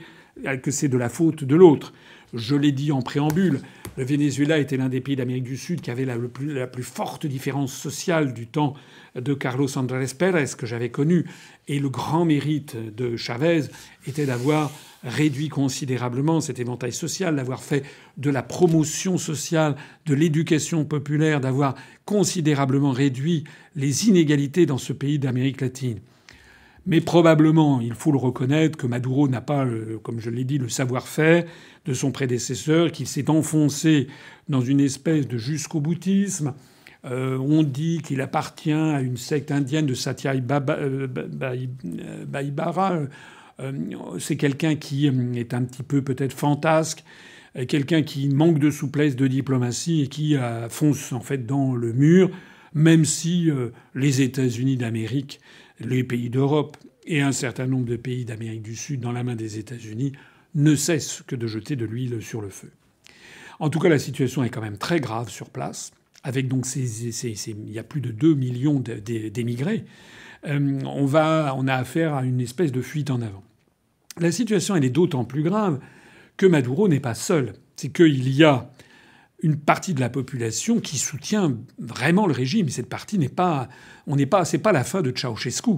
que 0.62 0.70
c'est 0.70 0.88
de 0.88 0.96
la 0.96 1.11
faute 1.11 1.44
de 1.44 1.55
l'autre. 1.55 1.92
Je 2.35 2.57
l'ai 2.57 2.73
dit 2.73 2.90
en 2.90 3.01
préambule, 3.01 3.61
le 3.97 4.05
Venezuela 4.05 4.59
était 4.59 4.77
l'un 4.77 4.88
des 4.88 5.01
pays 5.01 5.14
d'Amérique 5.14 5.44
du 5.44 5.57
Sud 5.57 5.81
qui 5.81 5.90
avait 5.90 6.05
la, 6.05 6.16
plus, 6.66 6.83
forte 6.83 7.27
différence 7.27 7.73
sociale 7.73 8.35
du 8.35 8.49
temps 8.49 8.75
de 9.14 9.35
Carlos 9.35 9.79
Andrés 9.79 10.07
Pérez 10.18 10.47
que 10.59 10.66
j'avais 10.66 10.90
connu. 10.90 11.27
Et 11.68 11.79
le 11.79 11.88
grand 11.88 12.25
mérite 12.25 12.77
de 12.94 13.16
Chavez 13.16 13.62
était 14.09 14.27
d'avoir 14.27 14.73
réduit 15.05 15.49
considérablement 15.49 16.40
cet 16.40 16.59
éventail 16.59 16.92
social, 16.92 17.37
d'avoir 17.37 17.62
fait 17.62 17.85
de 18.16 18.31
la 18.31 18.42
promotion 18.42 19.16
sociale, 19.16 19.77
de 20.07 20.14
l'éducation 20.14 20.85
populaire, 20.85 21.40
d'avoir 21.40 21.77
considérablement 22.05 22.90
réduit 22.90 23.44
les 23.77 24.09
inégalités 24.09 24.66
dans 24.66 24.79
ce 24.79 24.92
pays 24.92 25.20
d'Amérique 25.20 25.61
latine. 25.61 26.01
Mais 26.87 27.01
probablement, 27.01 27.81
il 27.81 27.94
faut 27.94 28.12
le 28.12 28.18
reconnaître, 28.18 28.77
que 28.77 28.87
Maduro 28.87 29.27
n'a 29.29 29.40
pas, 29.40 29.66
comme 30.03 30.20
je 30.20 30.29
l'ai 30.29 30.44
dit, 30.44 30.59
le 30.59 30.68
savoir-faire 30.68 31.44
de 31.87 31.94
son 31.94 32.12
prédécesseur, 32.12 32.92
qu'il 32.92 33.07
s'est 33.07 33.31
enfoncé 33.31 34.09
dans 34.49 34.61
une 34.61 34.81
espèce 34.81 35.27
de 35.27 35.38
jusqu'au 35.38 35.81
boutisme. 35.81 36.55
Euh, 37.05 37.38
on 37.38 37.62
dit 37.62 38.01
qu'il 38.03 38.20
appartient 38.20 38.73
à 38.73 39.01
une 39.01 39.16
secte 39.16 39.51
indienne 39.51 39.87
de 39.87 39.94
Satya 39.94 40.35
euh, 40.35 41.07
Baibara. 42.27 42.99
Euh, 43.61 43.73
c'est 44.18 44.37
quelqu'un 44.37 44.75
qui 44.77 45.07
est 45.07 45.55
un 45.55 45.62
petit 45.62 45.83
peu 45.83 46.03
peut-être 46.03 46.33
fantasque, 46.33 47.05
quelqu'un 47.68 48.03
qui 48.03 48.29
manque 48.31 48.59
de 48.59 48.70
souplesse, 48.70 49.14
de 49.14 49.29
diplomatie 49.29 50.03
et 50.03 50.09
qui 50.09 50.37
fonce 50.70 51.12
en 51.12 51.20
fait 51.20 51.47
dans 51.47 51.77
le 51.77 51.92
mur, 51.92 52.31
même 52.75 53.05
si 53.05 53.49
les 53.94 54.23
États-Unis 54.23 54.77
d'Amérique, 54.77 55.40
les 55.80 56.04
pays 56.04 56.30
d'Europe 56.30 56.76
et 57.06 57.20
un 57.20 57.32
certain 57.32 57.66
nombre 57.66 57.87
de 57.87 57.96
pays 57.96 58.24
d'Amérique 58.24 58.62
du 58.62 58.76
Sud 58.76 59.00
dans 59.00 59.12
la 59.12 59.24
main 59.24 59.37
des 59.37 59.58
États-Unis 59.58 60.12
ne 60.54 60.74
cessent 60.74 61.22
que 61.26 61.37
de 61.37 61.46
jeter 61.46 61.76
de 61.76 61.84
l'huile 61.84 62.22
sur 62.22 62.40
le 62.40 62.48
feu. 62.48 62.70
En 63.60 63.70
tout 63.70 63.78
cas, 63.78 63.88
la 63.88 63.98
situation 63.98 64.44
est 64.44 64.50
quand 64.50 64.60
même 64.60 64.78
très 64.78 65.00
grave 65.00 65.28
sur 65.28 65.50
place 65.50 65.92
avec 66.24 66.48
donc 66.48 66.64
ces, 66.64 67.50
il 67.50 67.70
y 67.70 67.78
a 67.78 67.84
plus 67.84 68.00
de 68.00 68.10
2 68.10 68.34
millions 68.34 68.80
d'émigrés, 68.80 69.84
euh, 70.46 70.80
on, 70.87 71.04
va, 71.04 71.54
on 71.56 71.68
a 71.68 71.74
affaire 71.74 72.14
à 72.14 72.24
une 72.24 72.40
espèce 72.40 72.72
de 72.72 72.80
fuite 72.80 73.10
en 73.10 73.20
avant. 73.20 73.44
La 74.18 74.32
situation, 74.32 74.74
elle 74.74 74.84
est 74.84 74.90
d'autant 74.90 75.24
plus 75.24 75.42
grave 75.42 75.80
que 76.37 76.46
Maduro 76.46 76.88
n'est 76.88 77.00
pas 77.00 77.14
seul. 77.14 77.52
C'est 77.76 77.90
qu'il 77.90 78.32
y 78.32 78.42
a 78.42 78.70
une 79.44 79.57
partie 79.57 79.92
de 79.92 80.00
la 80.00 80.09
population 80.09 80.80
qui 80.80 80.96
soutient 80.96 81.59
vraiment 81.78 82.26
le 82.26 82.33
régime. 82.33 82.70
Cette 82.70 82.88
partie 82.88 83.18
n'est 83.18 83.28
pas, 83.28 83.68
on 84.07 84.16
n'est 84.16 84.24
pas, 84.24 84.46
c'est 84.46 84.59
pas 84.59 84.72
la 84.72 84.85
fin 84.85 85.02
de 85.02 85.12
Ceausescu. 85.14 85.70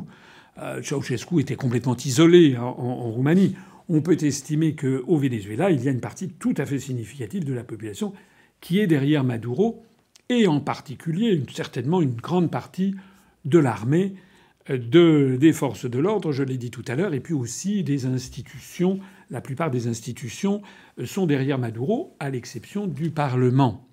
Euh, 0.62 0.81
Ceausescu 0.83 1.40
était 1.40 1.57
complètement 1.57 1.96
isolé 1.96 2.57
en, 2.57 3.11
Roumanie. 3.11 3.57
On 3.88 4.02
peut 4.02 4.16
estimer 4.22 4.76
qu'au 4.76 5.16
Venezuela, 5.16 5.72
il 5.72 5.83
y 5.83 5.88
a 5.88 5.90
une 5.90 6.00
partie 6.00 6.29
tout 6.29 6.55
à 6.59 6.64
fait 6.64 6.79
significative 6.79 7.44
de 7.44 7.52
la 7.52 7.64
population 7.64 8.12
qui 8.61 8.79
est 8.79 8.87
derrière 8.87 9.24
Maduro 9.24 9.83
et 10.29 10.46
en 10.46 10.61
particulier 10.61 11.42
certainement 11.52 12.00
une 12.00 12.14
grande 12.14 12.52
partie 12.52 12.94
de 13.44 13.59
l'armée, 13.59 14.14
euh, 14.70 14.79
de, 14.79 15.37
des 15.40 15.52
forces 15.52 15.90
de 15.90 15.98
l'ordre, 15.98 16.31
je 16.31 16.44
l'ai 16.44 16.57
dit 16.57 16.70
tout 16.70 16.85
à 16.87 16.94
l'heure, 16.94 17.14
et 17.14 17.20
puis 17.20 17.35
aussi 17.35 17.83
des 17.83 18.07
institutions. 18.07 19.00
La 19.30 19.40
plupart 19.40 19.70
des 19.70 19.88
institutions 19.88 20.62
euh, 20.98 21.06
sont 21.06 21.26
derrière 21.26 21.58
Maduro, 21.58 22.16
à 22.20 22.30
l'exception 22.30 22.86
du 22.86 23.10
Parlement. 23.10 23.88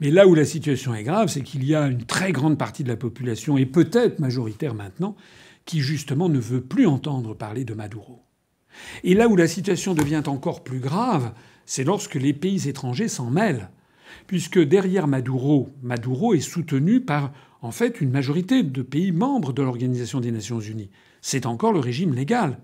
Mais 0.00 0.10
là 0.10 0.26
où 0.26 0.34
la 0.34 0.44
situation 0.44 0.94
est 0.94 1.04
grave, 1.04 1.28
c'est 1.28 1.42
qu'il 1.42 1.64
y 1.64 1.74
a 1.74 1.86
une 1.86 2.04
très 2.04 2.32
grande 2.32 2.58
partie 2.58 2.82
de 2.82 2.88
la 2.88 2.96
population, 2.96 3.56
et 3.56 3.66
peut-être 3.66 4.18
majoritaire 4.18 4.74
maintenant, 4.74 5.16
qui 5.64 5.80
justement 5.80 6.28
ne 6.28 6.38
veut 6.38 6.60
plus 6.60 6.86
entendre 6.86 7.34
parler 7.34 7.64
de 7.64 7.74
Maduro. 7.74 8.22
Et 9.04 9.14
là 9.14 9.28
où 9.28 9.36
la 9.36 9.46
situation 9.46 9.94
devient 9.94 10.22
encore 10.26 10.64
plus 10.64 10.80
grave, 10.80 11.32
c'est 11.64 11.84
lorsque 11.84 12.16
les 12.16 12.32
pays 12.32 12.68
étrangers 12.68 13.08
s'en 13.08 13.30
mêlent 13.30 13.70
puisque 14.26 14.58
derrière 14.58 15.06
Maduro, 15.06 15.70
Maduro 15.82 16.34
est 16.34 16.40
soutenu 16.40 17.00
par 17.00 17.32
en 17.62 17.70
fait 17.70 18.00
une 18.00 18.10
majorité 18.10 18.62
de 18.62 18.82
pays 18.82 19.12
membres 19.12 19.52
de 19.52 19.62
l'Organisation 19.62 20.20
des 20.20 20.30
Nations 20.30 20.60
Unies. 20.60 20.90
C'est 21.20 21.46
encore 21.46 21.72
le 21.72 21.80
régime 21.80 22.14
légal, 22.14 22.58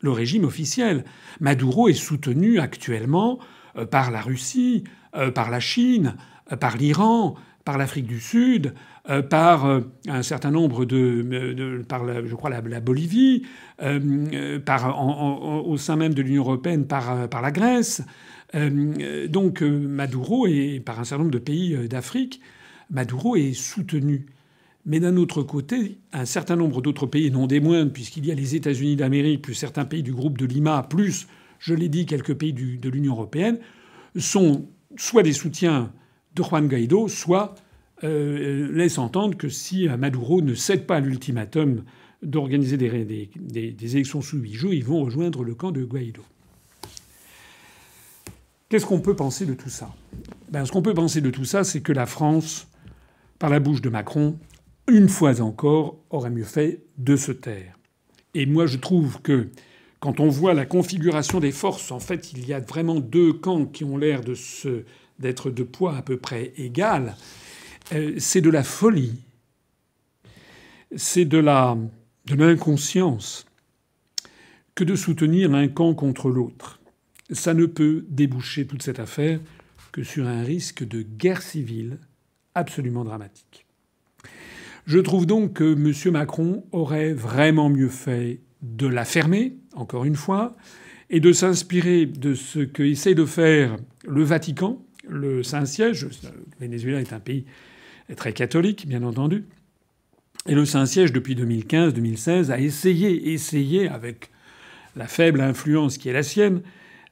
le 0.00 0.10
régime 0.10 0.44
officiel. 0.44 1.04
Maduro 1.40 1.88
est 1.88 1.94
soutenu 1.94 2.60
actuellement 2.60 3.38
euh, 3.76 3.86
par 3.86 4.10
la 4.10 4.20
Russie, 4.20 4.84
euh, 5.16 5.30
par 5.30 5.50
la 5.50 5.60
Chine, 5.60 6.14
euh, 6.52 6.56
par 6.56 6.76
l'Iran, 6.76 7.34
par 7.64 7.78
l'Afrique 7.78 8.06
du 8.06 8.20
Sud, 8.20 8.72
par 9.30 9.80
un 10.06 10.22
certain 10.22 10.50
nombre 10.50 10.84
de, 10.86 11.82
par 11.86 12.02
je 12.26 12.34
crois 12.34 12.48
la, 12.48 12.80
Bolivie, 12.80 13.42
par 14.64 15.66
au 15.66 15.76
sein 15.76 15.96
même 15.96 16.14
de 16.14 16.22
l'Union 16.22 16.42
européenne 16.44 16.86
par 16.86 17.28
par 17.28 17.42
la 17.42 17.50
Grèce. 17.50 18.02
donc 18.54 19.60
Maduro 19.60 20.46
et 20.46 20.80
par 20.80 20.98
un 20.98 21.04
certain 21.04 21.24
nombre 21.24 21.34
de 21.34 21.38
pays 21.38 21.88
d'Afrique, 21.88 22.40
Maduro 22.90 23.36
est 23.36 23.52
soutenu. 23.52 24.26
Mais 24.88 25.00
d'un 25.00 25.18
autre 25.18 25.42
côté, 25.42 25.98
un 26.14 26.24
certain 26.24 26.56
nombre 26.56 26.80
d'autres 26.80 27.06
pays, 27.06 27.30
non 27.30 27.46
des 27.46 27.60
moindres, 27.60 27.92
puisqu'il 27.92 28.24
y 28.24 28.32
a 28.32 28.34
les 28.34 28.54
États-Unis 28.54 28.96
d'Amérique, 28.96 29.42
plus 29.42 29.52
certains 29.54 29.84
pays 29.84 30.02
du 30.02 30.14
groupe 30.14 30.38
de 30.38 30.46
Lima, 30.46 30.82
plus, 30.82 31.28
je 31.58 31.74
l'ai 31.74 31.90
dit, 31.90 32.06
quelques 32.06 32.32
pays 32.32 32.54
de 32.54 32.88
l'Union 32.88 33.12
européenne, 33.12 33.58
sont 34.16 34.66
soit 34.96 35.22
des 35.22 35.34
soutiens 35.34 35.92
de 36.34 36.42
Juan 36.42 36.66
Guaido, 36.68 37.06
soit 37.06 37.54
euh, 38.02 38.72
laissent 38.72 38.96
entendre 38.96 39.36
que 39.36 39.50
si 39.50 39.86
Maduro 39.88 40.40
ne 40.40 40.54
cède 40.54 40.86
pas 40.86 40.96
à 40.96 41.00
l'ultimatum 41.00 41.84
d'organiser 42.22 42.78
des, 42.78 43.30
des, 43.36 43.94
élections 43.94 44.22
sous 44.22 44.38
huit 44.38 44.54
jours, 44.54 44.72
ils 44.72 44.84
vont 44.84 45.04
rejoindre 45.04 45.44
le 45.44 45.54
camp 45.54 45.70
de 45.70 45.84
Guaido. 45.84 46.22
Qu'est-ce 48.70 48.86
qu'on 48.86 49.00
peut 49.00 49.16
penser 49.16 49.44
de 49.44 49.52
tout 49.52 49.68
ça? 49.68 49.94
Ben, 50.50 50.64
Ce 50.64 50.72
qu'on 50.72 50.82
peut 50.82 50.94
penser 50.94 51.20
de 51.20 51.30
tout 51.30 51.44
ça, 51.44 51.62
c'est 51.62 51.82
que 51.82 51.92
la 51.92 52.06
France, 52.06 52.68
par 53.38 53.50
la 53.50 53.60
bouche 53.60 53.82
de 53.82 53.90
Macron, 53.90 54.38
une 54.88 55.08
fois 55.08 55.40
encore, 55.40 55.98
aurait 56.10 56.30
mieux 56.30 56.44
fait 56.44 56.82
de 56.96 57.16
se 57.16 57.32
taire. 57.32 57.78
Et 58.34 58.46
moi, 58.46 58.66
je 58.66 58.76
trouve 58.78 59.20
que 59.22 59.48
quand 60.00 60.20
on 60.20 60.28
voit 60.28 60.54
la 60.54 60.66
configuration 60.66 61.40
des 61.40 61.52
forces, 61.52 61.90
en 61.90 62.00
fait, 62.00 62.32
il 62.32 62.46
y 62.46 62.52
a 62.52 62.60
vraiment 62.60 63.00
deux 63.00 63.32
camps 63.32 63.66
qui 63.66 63.84
ont 63.84 63.96
l'air 63.96 64.20
d'être 65.18 65.50
de 65.50 65.62
poids 65.62 65.96
à 65.96 66.02
peu 66.02 66.16
près 66.16 66.52
égal. 66.56 67.16
Euh, 67.92 68.14
c'est 68.18 68.40
de 68.40 68.50
la 68.50 68.62
folie, 68.62 69.20
c'est 70.94 71.24
de 71.24 71.40
de 71.40 72.34
l'inconscience 72.34 73.46
que 74.74 74.84
de 74.84 74.94
soutenir 74.94 75.54
un 75.54 75.68
camp 75.68 75.94
contre 75.94 76.30
l'autre. 76.30 76.80
Ça 77.30 77.54
ne 77.54 77.66
peut 77.66 78.04
déboucher 78.08 78.66
toute 78.66 78.82
cette 78.82 79.00
affaire 79.00 79.40
que 79.92 80.02
sur 80.02 80.26
un 80.26 80.42
risque 80.42 80.86
de 80.86 81.02
guerre 81.02 81.42
civile 81.42 81.98
absolument 82.54 83.04
dramatique. 83.04 83.67
Je 84.88 84.98
trouve 84.98 85.26
donc 85.26 85.52
que 85.52 85.74
M. 85.74 86.12
Macron 86.14 86.64
aurait 86.72 87.12
vraiment 87.12 87.68
mieux 87.68 87.90
fait 87.90 88.40
de 88.62 88.86
la 88.86 89.04
fermer, 89.04 89.54
encore 89.74 90.06
une 90.06 90.16
fois, 90.16 90.56
et 91.10 91.20
de 91.20 91.30
s'inspirer 91.30 92.06
de 92.06 92.32
ce 92.32 92.60
qu'essaie 92.60 93.14
de 93.14 93.26
faire 93.26 93.76
le 94.06 94.22
Vatican, 94.22 94.82
le 95.06 95.42
Saint-Siège. 95.42 96.04
Le 96.22 96.30
Venezuela 96.58 97.02
est 97.02 97.12
un 97.12 97.20
pays 97.20 97.44
très 98.16 98.32
catholique, 98.32 98.88
bien 98.88 99.02
entendu. 99.02 99.44
Et 100.46 100.54
le 100.54 100.64
Saint-Siège, 100.64 101.12
depuis 101.12 101.34
2015-2016, 101.34 102.50
a 102.50 102.58
essayé, 102.58 103.34
essayé, 103.34 103.88
avec 103.88 104.30
la 104.96 105.06
faible 105.06 105.42
influence 105.42 105.98
qui 105.98 106.08
est 106.08 106.14
la 106.14 106.22
sienne, 106.22 106.62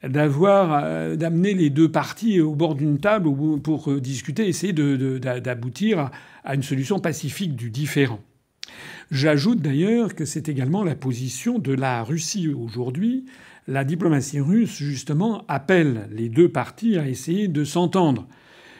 d'avoir 0.08 0.82
euh, 0.84 1.16
d'amener 1.16 1.54
les 1.54 1.70
deux 1.70 1.90
parties 1.90 2.40
au 2.40 2.54
bord 2.54 2.74
d'une 2.74 2.98
table 2.98 3.28
pour 3.62 3.90
euh, 3.90 4.00
discuter, 4.00 4.48
essayer 4.48 4.72
d'aboutir 4.72 6.10
à 6.44 6.54
une 6.54 6.62
solution 6.62 6.98
pacifique 6.98 7.56
du 7.56 7.70
différent. 7.70 8.20
J'ajoute 9.10 9.60
d'ailleurs 9.60 10.14
que 10.14 10.24
c'est 10.24 10.48
également 10.48 10.82
la 10.82 10.96
position 10.96 11.58
de 11.58 11.72
la 11.72 12.02
Russie 12.02 12.48
aujourd'hui. 12.48 13.24
La 13.68 13.84
diplomatie 13.84 14.40
russe, 14.40 14.76
justement, 14.76 15.44
appelle 15.48 16.08
les 16.12 16.28
deux 16.28 16.48
parties 16.48 16.98
à 16.98 17.08
essayer 17.08 17.48
de 17.48 17.64
s'entendre. 17.64 18.26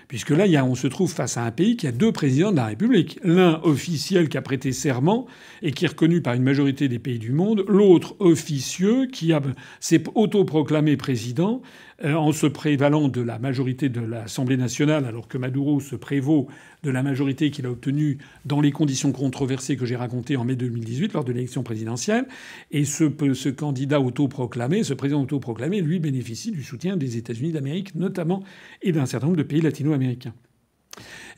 Puisque 0.08 0.30
là, 0.30 0.46
on 0.64 0.76
se 0.76 0.86
trouve 0.86 1.12
face 1.12 1.36
à 1.36 1.44
un 1.44 1.50
pays 1.50 1.76
qui 1.76 1.86
a 1.86 1.92
deux 1.92 2.12
présidents 2.12 2.52
de 2.52 2.56
la 2.56 2.66
République. 2.66 3.18
L'un 3.24 3.60
officiel 3.64 4.28
qui 4.28 4.38
a 4.38 4.42
prêté 4.42 4.72
serment 4.72 5.26
et 5.62 5.72
qui 5.72 5.84
est 5.84 5.88
reconnu 5.88 6.20
par 6.20 6.34
une 6.34 6.44
majorité 6.44 6.88
des 6.88 7.00
pays 7.00 7.18
du 7.18 7.32
monde. 7.32 7.64
L'autre 7.66 8.14
officieux 8.20 9.06
qui 9.06 9.32
s'est 9.80 10.04
autoproclamé 10.14 10.96
président 10.96 11.60
en 12.04 12.32
se 12.32 12.46
prévalant 12.46 13.08
de 13.08 13.22
la 13.22 13.38
majorité 13.38 13.88
de 13.88 14.00
l'Assemblée 14.00 14.56
nationale, 14.56 15.06
alors 15.06 15.28
que 15.28 15.38
Maduro 15.38 15.80
se 15.80 15.96
prévaut 15.96 16.46
de 16.82 16.90
la 16.90 17.02
majorité 17.02 17.50
qu'il 17.50 17.66
a 17.66 17.70
obtenue 17.70 18.18
dans 18.44 18.60
les 18.60 18.70
conditions 18.70 19.12
controversées 19.12 19.76
que 19.76 19.86
j'ai 19.86 19.96
racontées 19.96 20.36
en 20.36 20.44
mai 20.44 20.56
2018 20.56 21.14
lors 21.14 21.24
de 21.24 21.32
l'élection 21.32 21.62
présidentielle. 21.62 22.26
Et 22.70 22.84
ce, 22.84 23.10
ce 23.34 23.48
candidat 23.48 24.00
autoproclamé, 24.00 24.84
ce 24.84 24.94
président 24.94 25.22
autoproclamé, 25.22 25.80
lui 25.80 25.98
bénéficie 25.98 26.50
du 26.50 26.62
soutien 26.62 26.96
des 26.96 27.16
États-Unis 27.16 27.52
d'Amérique 27.52 27.94
notamment 27.94 28.42
et 28.82 28.92
d'un 28.92 29.06
certain 29.06 29.28
nombre 29.28 29.38
de 29.38 29.42
pays 29.42 29.62
latino-américains. 29.62 30.34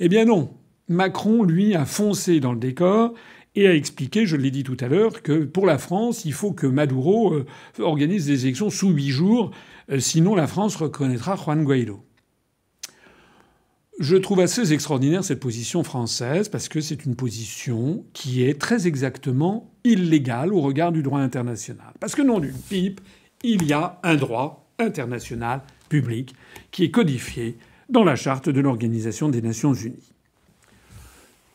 Eh 0.01 0.09
bien 0.09 0.25
non. 0.25 0.51
Macron, 0.91 1.45
lui, 1.45 1.75
a 1.75 1.85
foncé 1.85 2.41
dans 2.41 2.53
le 2.53 2.59
décor 2.59 3.13
et 3.61 3.69
a 3.69 3.75
expliqué, 3.75 4.27
je 4.27 4.37
l'ai 4.37 4.51
dit 4.51 4.63
tout 4.63 4.77
à 4.81 4.89
l'heure, 4.89 5.23
que 5.23 5.45
pour 5.45 5.67
la 5.67 5.79
France, 5.79 6.25
il 6.25 6.33
faut 6.33 6.53
que 6.53 6.67
Maduro 6.67 7.35
euh, 7.35 7.47
organise 7.79 8.27
des 8.27 8.45
élections 8.45 8.71
sous 8.71 8.91
huit 8.91 9.11
jours 9.11 9.51
euh, 9.91 10.01
sinon, 10.01 10.35
la 10.35 10.47
France 10.47 10.77
reconnaîtra 10.77 11.37
Juan 11.37 11.65
Guaido. 11.65 12.05
Je 13.99 14.17
trouve 14.17 14.41
assez 14.41 14.73
extraordinaire 14.73 15.25
cette 15.25 15.41
position 15.41 15.83
française 15.83 16.49
parce 16.49 16.69
que 16.69 16.81
c'est 16.81 17.05
une 17.05 17.17
position 17.17 18.05
qui 18.13 18.45
est 18.45 18.61
très 18.61 18.87
exactement 18.87 19.73
illégale 19.83 20.53
au 20.53 20.61
regard 20.61 20.93
du 20.93 21.03
droit 21.03 21.19
international. 21.19 21.93
Parce 21.99 22.15
que 22.15 22.23
non 22.23 22.39
d'une 22.39 22.57
pipe, 22.57 23.01
il 23.43 23.65
y 23.65 23.73
a 23.73 23.99
un 24.05 24.15
droit 24.15 24.71
international 24.79 25.63
public 25.89 26.35
qui 26.71 26.85
est 26.85 26.91
codifié 26.93 27.57
dans 27.89 28.05
la 28.05 28.15
charte 28.15 28.49
de 28.49 28.61
l'Organisation 28.61 29.29
des 29.29 29.43
Nations 29.43 29.75
Unies. 29.75 30.13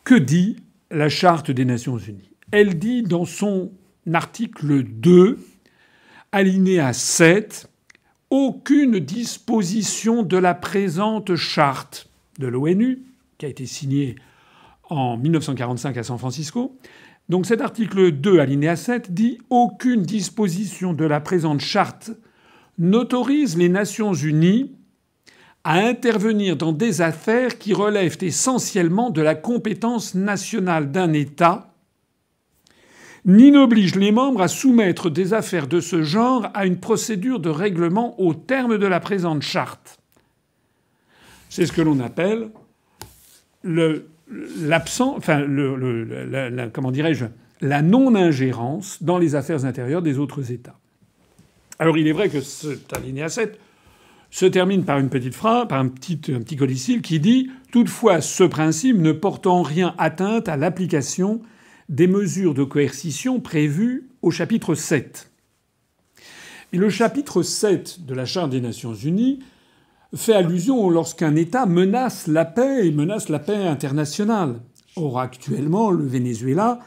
Que 0.03 0.15
dit 0.15 0.57
la 0.93 1.09
charte 1.09 1.51
des 1.51 1.65
Nations 1.65 1.97
Unies 1.97 2.29
Elle 2.51 2.77
dit 2.77 3.01
dans 3.01 3.25
son 3.25 3.71
article 4.13 4.83
2, 4.83 5.39
alinéa 6.31 6.93
7, 6.93 7.69
aucune 8.29 8.99
disposition 8.99 10.23
de 10.23 10.37
la 10.37 10.53
présente 10.53 11.35
charte 11.35 12.09
de 12.39 12.47
l'ONU, 12.47 13.03
qui 13.37 13.45
a 13.45 13.49
été 13.49 13.65
signée 13.65 14.15
en 14.89 15.17
1945 15.17 15.97
à 15.97 16.03
San 16.03 16.17
Francisco. 16.17 16.77
Donc 17.29 17.45
cet 17.45 17.61
article 17.61 18.11
2, 18.11 18.39
alinéa 18.39 18.75
7, 18.75 19.13
dit 19.13 19.39
aucune 19.49 20.03
disposition 20.03 20.93
de 20.93 21.05
la 21.05 21.21
présente 21.21 21.61
charte 21.61 22.11
n'autorise 22.77 23.57
les 23.57 23.69
Nations 23.69 24.13
unies 24.13 24.71
à 25.63 25.79
intervenir 25.79 26.57
dans 26.57 26.73
des 26.73 27.01
affaires 27.01 27.57
qui 27.57 27.73
relèvent 27.73 28.17
essentiellement 28.21 29.09
de 29.09 29.21
la 29.21 29.35
compétence 29.35 30.13
nationale 30.13 30.91
d'un 30.91 31.13
État 31.13 31.73
ni 33.25 33.51
n'oblige 33.51 33.95
les 33.95 34.11
membres 34.11 34.41
à 34.41 34.47
soumettre 34.47 35.09
des 35.09 35.33
affaires 35.33 35.67
de 35.67 35.79
ce 35.79 36.03
genre 36.03 36.49
à 36.53 36.65
une 36.65 36.77
procédure 36.77 37.39
de 37.39 37.49
règlement 37.49 38.19
au 38.19 38.33
terme 38.33 38.77
de 38.77 38.85
la 38.85 38.99
présente 38.99 39.41
charte. 39.41 39.97
C'est 41.49 41.65
ce 41.65 41.71
que 41.71 41.81
l'on 41.81 41.99
appelle 41.99 42.49
l'absent, 43.63 45.15
enfin, 45.15 45.39
le, 45.39 46.69
comment 46.73 46.91
dirais-je, 46.91 47.25
la 47.61 47.81
non-ingérence 47.81 49.01
dans 49.01 49.17
les 49.17 49.35
affaires 49.35 49.63
intérieures 49.63 50.01
des 50.01 50.19
autres 50.19 50.51
États. 50.51 50.77
Alors 51.79 51.97
il 51.97 52.07
est 52.07 52.11
vrai 52.11 52.27
que 52.27 52.41
cet 52.41 52.91
alinéa 52.93 53.29
7 53.29 53.57
se 54.33 54.47
termine 54.47 54.83
par 54.83 54.97
une 54.97 55.11
petite 55.11 55.35
phrase, 55.35 55.67
par 55.67 55.79
un 55.79 55.89
petit, 55.89 56.19
un 56.29 56.41
qui 56.41 57.19
dit 57.19 57.51
Toutefois, 57.71 58.19
ce 58.19 58.43
principe 58.43 58.97
ne 58.97 59.11
porte 59.11 59.45
en 59.45 59.61
rien 59.61 59.93
atteinte 59.99 60.49
à 60.49 60.57
l'application 60.57 61.43
des 61.87 62.07
mesures 62.07 62.55
de 62.55 62.63
coercition 62.63 63.39
prévues 63.39 64.09
au 64.23 64.31
chapitre 64.31 64.73
7. 64.73 65.29
Et 66.71 66.77
le 66.77 66.89
chapitre 66.89 67.43
7 67.43 68.05
de 68.07 68.15
la 68.15 68.25
Charte 68.25 68.49
des 68.49 68.59
Nations 68.59 68.95
Unies 68.95 69.37
fait 70.15 70.33
allusion 70.33 70.89
lorsqu'un 70.89 71.35
État 71.35 71.67
menace 71.67 72.25
la 72.25 72.45
paix 72.45 72.87
et 72.87 72.91
menace 72.91 73.29
la 73.29 73.37
paix 73.37 73.67
internationale. 73.67 74.61
Or, 74.95 75.19
actuellement, 75.19 75.91
le 75.91 76.07
Venezuela, 76.07 76.79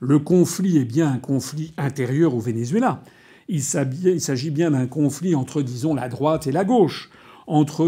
le 0.00 0.20
conflit 0.20 0.78
est 0.78 0.86
bien 0.86 1.12
un 1.12 1.18
conflit 1.18 1.74
intérieur 1.76 2.34
au 2.34 2.40
Venezuela. 2.40 3.02
Il 3.48 3.62
s'agit 3.62 4.50
bien 4.50 4.70
d'un 4.70 4.86
conflit 4.86 5.34
entre, 5.34 5.62
disons, 5.62 5.94
la 5.94 6.08
droite 6.08 6.46
et 6.46 6.52
la 6.52 6.64
gauche, 6.64 7.10
entre 7.46 7.84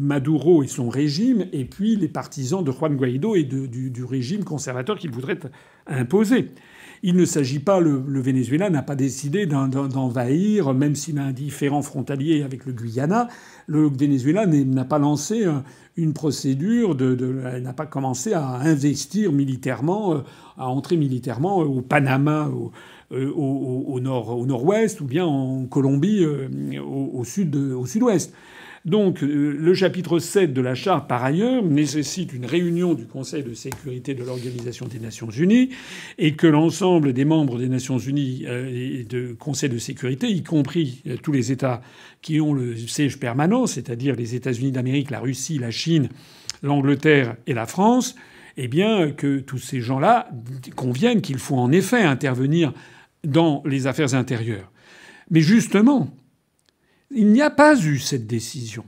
Maduro 0.00 0.62
et 0.62 0.68
son 0.68 0.88
régime, 0.88 1.46
et 1.52 1.64
puis 1.64 1.96
les 1.96 2.08
partisans 2.08 2.64
de 2.64 2.72
Juan 2.72 2.96
Guaido 2.96 3.34
et 3.34 3.44
du, 3.44 4.04
régime 4.04 4.44
conservateur 4.44 4.98
qu'il 4.98 5.10
voudrait 5.10 5.38
imposer. 5.86 6.50
Il 7.08 7.14
ne 7.14 7.24
s'agit 7.24 7.60
pas, 7.60 7.78
le, 7.78 8.02
Venezuela 8.20 8.68
n'a 8.68 8.82
pas 8.82 8.96
décidé 8.96 9.46
d'envahir, 9.46 10.74
même 10.74 10.96
s'il 10.96 11.20
a 11.20 11.22
un 11.22 11.30
différent 11.30 11.80
frontalier 11.80 12.42
avec 12.42 12.66
le 12.66 12.72
Guyana. 12.72 13.28
Le 13.68 13.88
Venezuela 13.88 14.44
n'a 14.44 14.84
pas 14.84 14.98
lancé 14.98 15.46
une 15.96 16.14
procédure, 16.14 16.96
de, 16.96 17.14
n'a 17.60 17.72
pas 17.72 17.86
commencé 17.86 18.32
à 18.32 18.44
investir 18.56 19.30
militairement, 19.30 20.14
euh, 20.14 20.18
à 20.58 20.68
entrer 20.68 20.96
militairement 20.96 21.58
au 21.58 21.80
Panama, 21.80 22.48
au, 22.48 22.72
euh, 23.12 23.32
au, 23.36 24.00
nord, 24.00 24.36
au 24.36 24.44
nord-ouest, 24.44 25.00
ou 25.00 25.04
bien 25.04 25.26
en 25.26 25.66
Colombie, 25.66 26.24
euh, 26.24 26.48
au 26.82 27.24
sud-ouest. 27.24 28.34
Donc 28.86 29.20
le 29.20 29.74
chapitre 29.74 30.20
7 30.20 30.52
de 30.52 30.60
la 30.60 30.76
charte, 30.76 31.08
par 31.08 31.24
ailleurs, 31.24 31.64
nécessite 31.64 32.32
une 32.32 32.46
réunion 32.46 32.94
du 32.94 33.04
Conseil 33.04 33.42
de 33.42 33.52
sécurité 33.52 34.14
de 34.14 34.22
l'Organisation 34.22 34.86
des 34.86 35.00
Nations 35.00 35.28
Unies 35.28 35.70
et 36.18 36.36
que 36.36 36.46
l'ensemble 36.46 37.12
des 37.12 37.24
membres 37.24 37.58
des 37.58 37.68
Nations 37.68 37.98
Unies 37.98 38.44
et 38.44 39.02
de 39.02 39.34
Conseil 39.36 39.70
de 39.70 39.78
sécurité, 39.78 40.28
y 40.28 40.44
compris 40.44 41.02
tous 41.24 41.32
les 41.32 41.50
États 41.50 41.82
qui 42.22 42.40
ont 42.40 42.54
le 42.54 42.76
siège 42.76 43.18
permanent, 43.18 43.66
c'est-à-dire 43.66 44.14
les 44.14 44.36
États-Unis 44.36 44.70
d'Amérique, 44.70 45.10
la 45.10 45.18
Russie, 45.18 45.58
la 45.58 45.72
Chine, 45.72 46.08
l'Angleterre 46.62 47.34
et 47.48 47.54
la 47.54 47.66
France, 47.66 48.14
eh 48.56 48.68
bien 48.68 49.10
que 49.10 49.40
tous 49.40 49.58
ces 49.58 49.80
gens-là 49.80 50.30
conviennent 50.76 51.22
qu'il 51.22 51.38
faut 51.38 51.56
en 51.56 51.72
effet 51.72 52.02
intervenir 52.02 52.72
dans 53.24 53.64
les 53.66 53.88
affaires 53.88 54.14
intérieures. 54.14 54.70
Mais 55.28 55.40
justement, 55.40 56.08
il 57.10 57.28
n'y 57.28 57.42
a 57.42 57.50
pas 57.50 57.78
eu 57.80 57.98
cette 57.98 58.26
décision. 58.26 58.84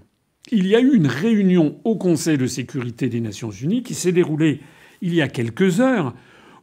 Il 0.50 0.66
y 0.66 0.74
a 0.74 0.80
eu 0.80 0.94
une 0.94 1.06
réunion 1.06 1.78
au 1.84 1.96
Conseil 1.96 2.38
de 2.38 2.46
sécurité 2.46 3.08
des 3.08 3.20
Nations 3.20 3.50
Unies 3.50 3.82
qui 3.82 3.94
s'est 3.94 4.12
déroulée 4.12 4.60
il 5.00 5.14
y 5.14 5.22
a 5.22 5.28
quelques 5.28 5.80
heures, 5.80 6.14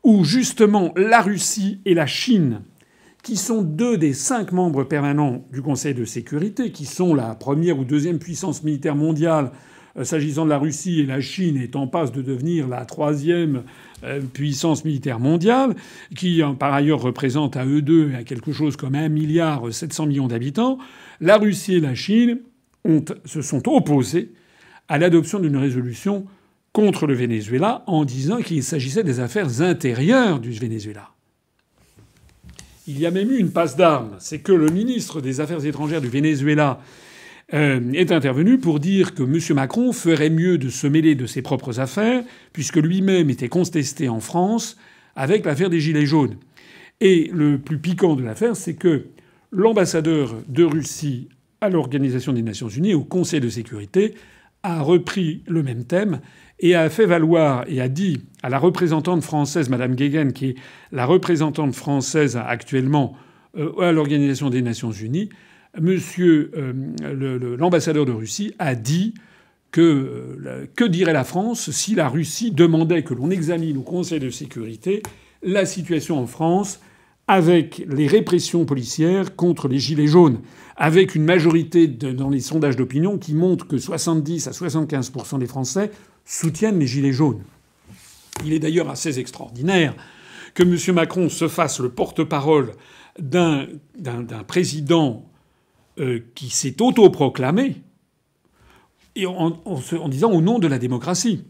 où 0.03 0.23
justement 0.23 0.91
la 0.95 1.21
Russie 1.21 1.81
et 1.85 1.93
la 1.93 2.05
Chine, 2.05 2.61
qui 3.23 3.37
sont 3.37 3.61
deux 3.61 3.97
des 3.97 4.13
cinq 4.13 4.51
membres 4.51 4.83
permanents 4.83 5.45
du 5.51 5.61
Conseil 5.61 5.93
de 5.93 6.05
sécurité, 6.05 6.71
qui 6.71 6.85
sont 6.85 7.15
la 7.15 7.35
première 7.35 7.79
ou 7.79 7.85
deuxième 7.85 8.19
puissance 8.19 8.63
militaire 8.63 8.95
mondiale 8.95 9.51
s'agissant 10.03 10.45
de 10.45 10.49
la 10.49 10.57
Russie 10.57 10.99
et 10.99 11.05
la 11.05 11.21
Chine 11.21 11.57
est 11.57 11.75
en 11.75 11.87
passe 11.87 12.11
de 12.11 12.21
devenir 12.21 12.67
la 12.67 12.85
troisième 12.85 13.63
euh, 14.03 14.19
puissance 14.21 14.83
militaire 14.83 15.19
mondiale, 15.19 15.75
qui 16.15 16.41
par 16.59 16.73
ailleurs 16.73 17.01
représente 17.01 17.55
à 17.55 17.65
eux 17.65 17.81
deux 17.81 18.11
quelque 18.25 18.51
chose 18.51 18.75
comme 18.75 18.95
un 18.95 19.09
milliard 19.09 19.71
700 19.71 20.07
millions 20.07 20.27
d'habitants, 20.27 20.77
la 21.21 21.37
Russie 21.37 21.75
et 21.75 21.79
la 21.79 21.95
Chine 21.95 22.39
se 23.25 23.41
sont 23.41 23.67
opposés 23.69 24.31
à 24.87 24.97
l'adoption 24.97 25.39
d'une 25.39 25.57
résolution 25.57 26.25
contre 26.71 27.07
le 27.07 27.13
Venezuela 27.13 27.83
en 27.87 28.05
disant 28.05 28.41
qu'il 28.41 28.63
s'agissait 28.63 29.03
des 29.03 29.19
affaires 29.19 29.61
intérieures 29.61 30.39
du 30.39 30.51
Venezuela. 30.51 31.09
Il 32.87 32.99
y 32.99 33.05
a 33.05 33.11
même 33.11 33.31
eu 33.31 33.37
une 33.37 33.51
passe 33.51 33.75
d'armes. 33.75 34.15
C'est 34.19 34.39
que 34.39 34.51
le 34.51 34.69
ministre 34.69 35.21
des 35.21 35.41
Affaires 35.41 35.65
étrangères 35.65 36.01
du 36.01 36.09
Venezuela 36.09 36.79
euh, 37.53 37.91
est 37.93 38.11
intervenu 38.11 38.57
pour 38.57 38.79
dire 38.79 39.13
que 39.13 39.23
M. 39.23 39.39
Macron 39.55 39.91
ferait 39.91 40.29
mieux 40.29 40.57
de 40.57 40.69
se 40.69 40.87
mêler 40.87 41.15
de 41.15 41.25
ses 41.25 41.41
propres 41.41 41.79
affaires, 41.79 42.23
puisque 42.53 42.77
lui-même 42.77 43.29
était 43.29 43.49
contesté 43.49 44.09
en 44.09 44.19
France 44.19 44.77
avec 45.15 45.45
l'affaire 45.45 45.69
des 45.69 45.79
Gilets 45.79 46.05
jaunes. 46.05 46.37
Et 47.01 47.29
le 47.33 47.59
plus 47.59 47.77
piquant 47.77 48.15
de 48.15 48.23
l'affaire, 48.23 48.55
c'est 48.55 48.75
que 48.75 49.07
l'ambassadeur 49.51 50.35
de 50.47 50.63
Russie 50.63 51.29
à 51.61 51.69
l'Organisation 51.69 52.33
des 52.33 52.41
Nations 52.41 52.67
Unies, 52.69 52.93
au 52.93 53.03
Conseil 53.03 53.41
de 53.41 53.49
sécurité, 53.49 54.15
a 54.63 54.81
repris 54.81 55.43
le 55.45 55.61
même 55.61 55.85
thème 55.85 56.21
et 56.59 56.73
a 56.73 56.89
fait 56.89 57.05
valoir 57.05 57.65
et 57.67 57.81
a 57.81 57.87
dit 57.87 58.21
à 58.41 58.49
la 58.49 58.57
représentante 58.57 59.21
française, 59.23 59.69
Madame 59.69 59.95
Guéguen, 59.95 60.33
qui 60.33 60.49
est 60.49 60.55
la 60.91 61.05
représentante 61.05 61.75
française 61.75 62.37
actuellement 62.37 63.15
euh, 63.57 63.79
à 63.79 63.91
l'Organisation 63.91 64.49
des 64.49 64.61
Nations 64.61 64.91
Unies, 64.91 65.29
Monsieur 65.79 66.51
euh, 66.55 67.57
l'ambassadeur 67.57 68.05
de 68.05 68.11
Russie 68.11 68.53
a 68.59 68.75
dit 68.75 69.13
que 69.71 69.81
euh, 69.81 70.65
que 70.75 70.85
dirait 70.85 71.13
la 71.13 71.23
France 71.23 71.71
si 71.71 71.95
la 71.95 72.07
Russie 72.07 72.51
demandait 72.51 73.03
que 73.03 73.13
l'on 73.13 73.29
examine 73.29 73.77
au 73.77 73.81
Conseil 73.81 74.19
de 74.19 74.29
sécurité 74.29 75.03
la 75.43 75.65
situation 75.65 76.19
en 76.19 76.27
France 76.27 76.79
avec 77.27 77.83
les 77.89 78.07
répressions 78.07 78.65
policières 78.65 79.35
contre 79.35 79.67
les 79.67 79.79
gilets 79.79 80.07
jaunes, 80.07 80.41
avec 80.75 81.15
une 81.15 81.23
majorité 81.23 81.87
dans 81.87 82.29
les 82.29 82.39
sondages 82.39 82.75
d'opinion 82.75 83.17
qui 83.17 83.33
montrent 83.33 83.67
que 83.67 83.79
70 83.79 84.47
à 84.47 84.51
75% 84.51 85.39
des 85.39 85.47
Français 85.47 85.89
soutiennent 86.23 86.79
les 86.79 86.87
gilets 86.87 87.13
jaunes. 87.13 87.41
Il 88.45 88.53
est 88.53 88.59
d'ailleurs 88.59 88.89
assez 88.89 89.17
extraordinaire 89.17 89.95
que 90.53 90.63
M. 90.63 90.95
Macron 90.95 91.29
se 91.29 91.47
fasse 91.47 91.79
le 91.79 91.89
porte-parole 91.89 92.73
d'un 93.17 93.67
président 94.47 95.25
euh, 95.99 96.19
qui 96.35 96.49
s'est 96.49 96.81
autoproclamé 96.81 97.77
et 99.15 99.25
en, 99.25 99.51
disant 100.09 100.31
au 100.31 100.41
nom 100.41 100.59
de 100.59 100.67
la 100.67 100.77
démocratie. 100.77 101.45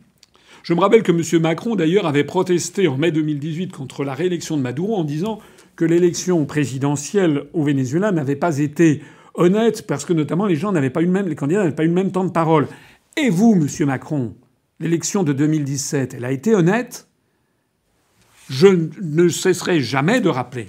Je 0.61 0.73
me 0.73 0.79
rappelle 0.79 1.03
que 1.03 1.11
M. 1.11 1.41
Macron, 1.41 1.75
d'ailleurs, 1.75 2.05
avait 2.05 2.23
protesté 2.23 2.87
en 2.87 2.97
mai 2.97 3.11
2018 3.11 3.71
contre 3.71 4.03
la 4.03 4.13
réélection 4.13 4.55
de 4.57 4.61
Maduro 4.61 4.95
en 4.95 5.03
disant 5.03 5.39
que 5.75 5.85
l'élection 5.85 6.45
présidentielle 6.45 7.45
au 7.53 7.63
Venezuela 7.63 8.11
n'avait 8.11 8.35
pas 8.35 8.59
été 8.59 9.01
honnête 9.33 9.85
parce 9.87 10.05
que 10.05 10.13
notamment 10.13 10.45
les 10.45 10.55
gens 10.55 10.71
n'avaient 10.71 10.89
pas 10.89 11.01
eu 11.01 11.05
le 11.05 11.11
même, 11.11 11.27
les 11.27 11.35
candidats 11.35 11.61
n'avaient 11.61 11.75
pas 11.75 11.83
eu 11.83 11.87
le 11.87 11.93
même 11.93 12.11
temps 12.11 12.23
de 12.23 12.31
parole. 12.31 12.67
Et 13.17 13.29
vous, 13.29 13.53
M. 13.53 13.87
Macron, 13.87 14.35
l'élection 14.79 15.23
de 15.23 15.33
2017, 15.33 16.13
elle 16.13 16.25
a 16.25 16.31
été 16.31 16.53
honnête? 16.53 17.07
Je 18.49 18.67
ne 19.01 19.27
cesserai 19.27 19.81
jamais 19.81 20.21
de 20.21 20.29
rappeler 20.29 20.67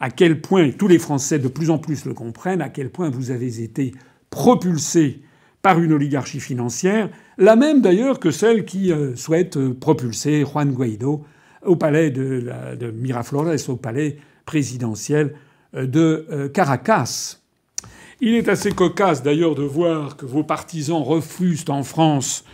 à 0.00 0.10
quel 0.10 0.40
point, 0.40 0.70
tous 0.70 0.88
les 0.88 0.98
Français 0.98 1.38
de 1.38 1.48
plus 1.48 1.70
en 1.70 1.78
plus 1.78 2.04
le 2.04 2.14
comprennent, 2.14 2.62
à 2.62 2.68
quel 2.68 2.90
point 2.90 3.10
vous 3.10 3.30
avez 3.30 3.62
été 3.62 3.92
propulsé 4.30 5.22
par 5.62 5.80
une 5.80 5.92
oligarchie 5.92 6.40
financière, 6.40 7.10
la 7.36 7.56
même 7.56 7.80
d'ailleurs 7.80 8.20
que 8.20 8.30
celle 8.30 8.64
qui 8.64 8.92
euh, 8.92 9.16
souhaite 9.16 9.56
euh, 9.56 9.74
propulser 9.74 10.44
Juan 10.44 10.72
Guaido 10.72 11.24
au 11.64 11.76
palais 11.76 12.10
de, 12.10 12.48
de 12.78 12.90
Miraflores, 12.92 13.68
au 13.68 13.76
palais 13.76 14.18
présidentiel 14.46 15.34
euh, 15.74 15.86
de 15.86 16.48
Caracas. 16.54 17.38
Il 18.20 18.34
est 18.34 18.48
assez 18.48 18.72
cocasse 18.72 19.22
d'ailleurs 19.22 19.54
de 19.54 19.62
voir 19.62 20.16
que 20.16 20.26
vos 20.26 20.44
partisans 20.44 21.02
refusent 21.02 21.64
en 21.68 21.82
France 21.82 22.44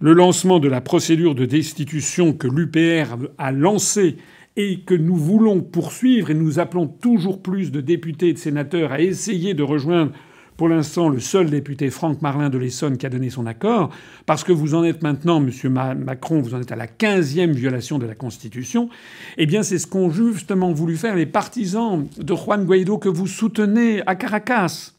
le 0.00 0.12
lancement 0.12 0.60
de 0.60 0.68
la 0.68 0.80
procédure 0.80 1.34
de 1.34 1.44
destitution 1.44 2.32
que 2.32 2.46
l'UPR 2.46 3.16
a 3.36 3.50
lancée 3.50 4.16
et 4.58 4.80
que 4.80 4.94
nous 4.94 5.14
voulons 5.14 5.60
poursuivre 5.60 6.30
et 6.30 6.34
nous 6.34 6.58
appelons 6.58 6.88
toujours 6.88 7.40
plus 7.40 7.70
de 7.70 7.80
députés 7.80 8.30
et 8.30 8.32
de 8.32 8.38
sénateurs 8.38 8.90
à 8.90 9.00
essayer 9.00 9.54
de 9.54 9.62
rejoindre 9.62 10.12
pour 10.56 10.68
l'instant 10.68 11.08
le 11.08 11.20
seul 11.20 11.48
député 11.48 11.90
Franck 11.90 12.20
Marlin 12.22 12.50
de 12.50 12.58
l'Essonne 12.58 12.98
qui 12.98 13.06
a 13.06 13.08
donné 13.08 13.30
son 13.30 13.46
accord, 13.46 13.90
parce 14.26 14.42
que 14.42 14.50
vous 14.50 14.74
en 14.74 14.82
êtes 14.82 15.04
maintenant, 15.04 15.38
Monsieur 15.38 15.70
Macron, 15.70 16.40
vous 16.40 16.54
en 16.56 16.60
êtes 16.60 16.72
à 16.72 16.76
la 16.76 16.88
quinzième 16.88 17.52
violation 17.52 18.00
de 18.00 18.06
la 18.06 18.16
Constitution, 18.16 18.88
eh 19.36 19.46
bien 19.46 19.62
c'est 19.62 19.78
ce 19.78 19.86
qu'ont 19.86 20.10
justement 20.10 20.72
voulu 20.72 20.96
faire 20.96 21.14
les 21.14 21.26
partisans 21.26 22.08
de 22.18 22.34
Juan 22.34 22.64
Guaido 22.64 22.98
que 22.98 23.08
vous 23.08 23.28
soutenez 23.28 24.02
à 24.06 24.16
Caracas. 24.16 24.94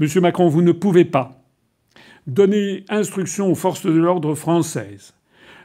Monsieur 0.00 0.20
Macron, 0.20 0.48
vous 0.48 0.62
ne 0.62 0.72
pouvez 0.72 1.04
pas 1.04 1.40
donner 2.26 2.84
instruction 2.88 3.48
aux 3.48 3.54
forces 3.54 3.86
de 3.86 3.92
l'ordre 3.92 4.34
françaises 4.34 5.14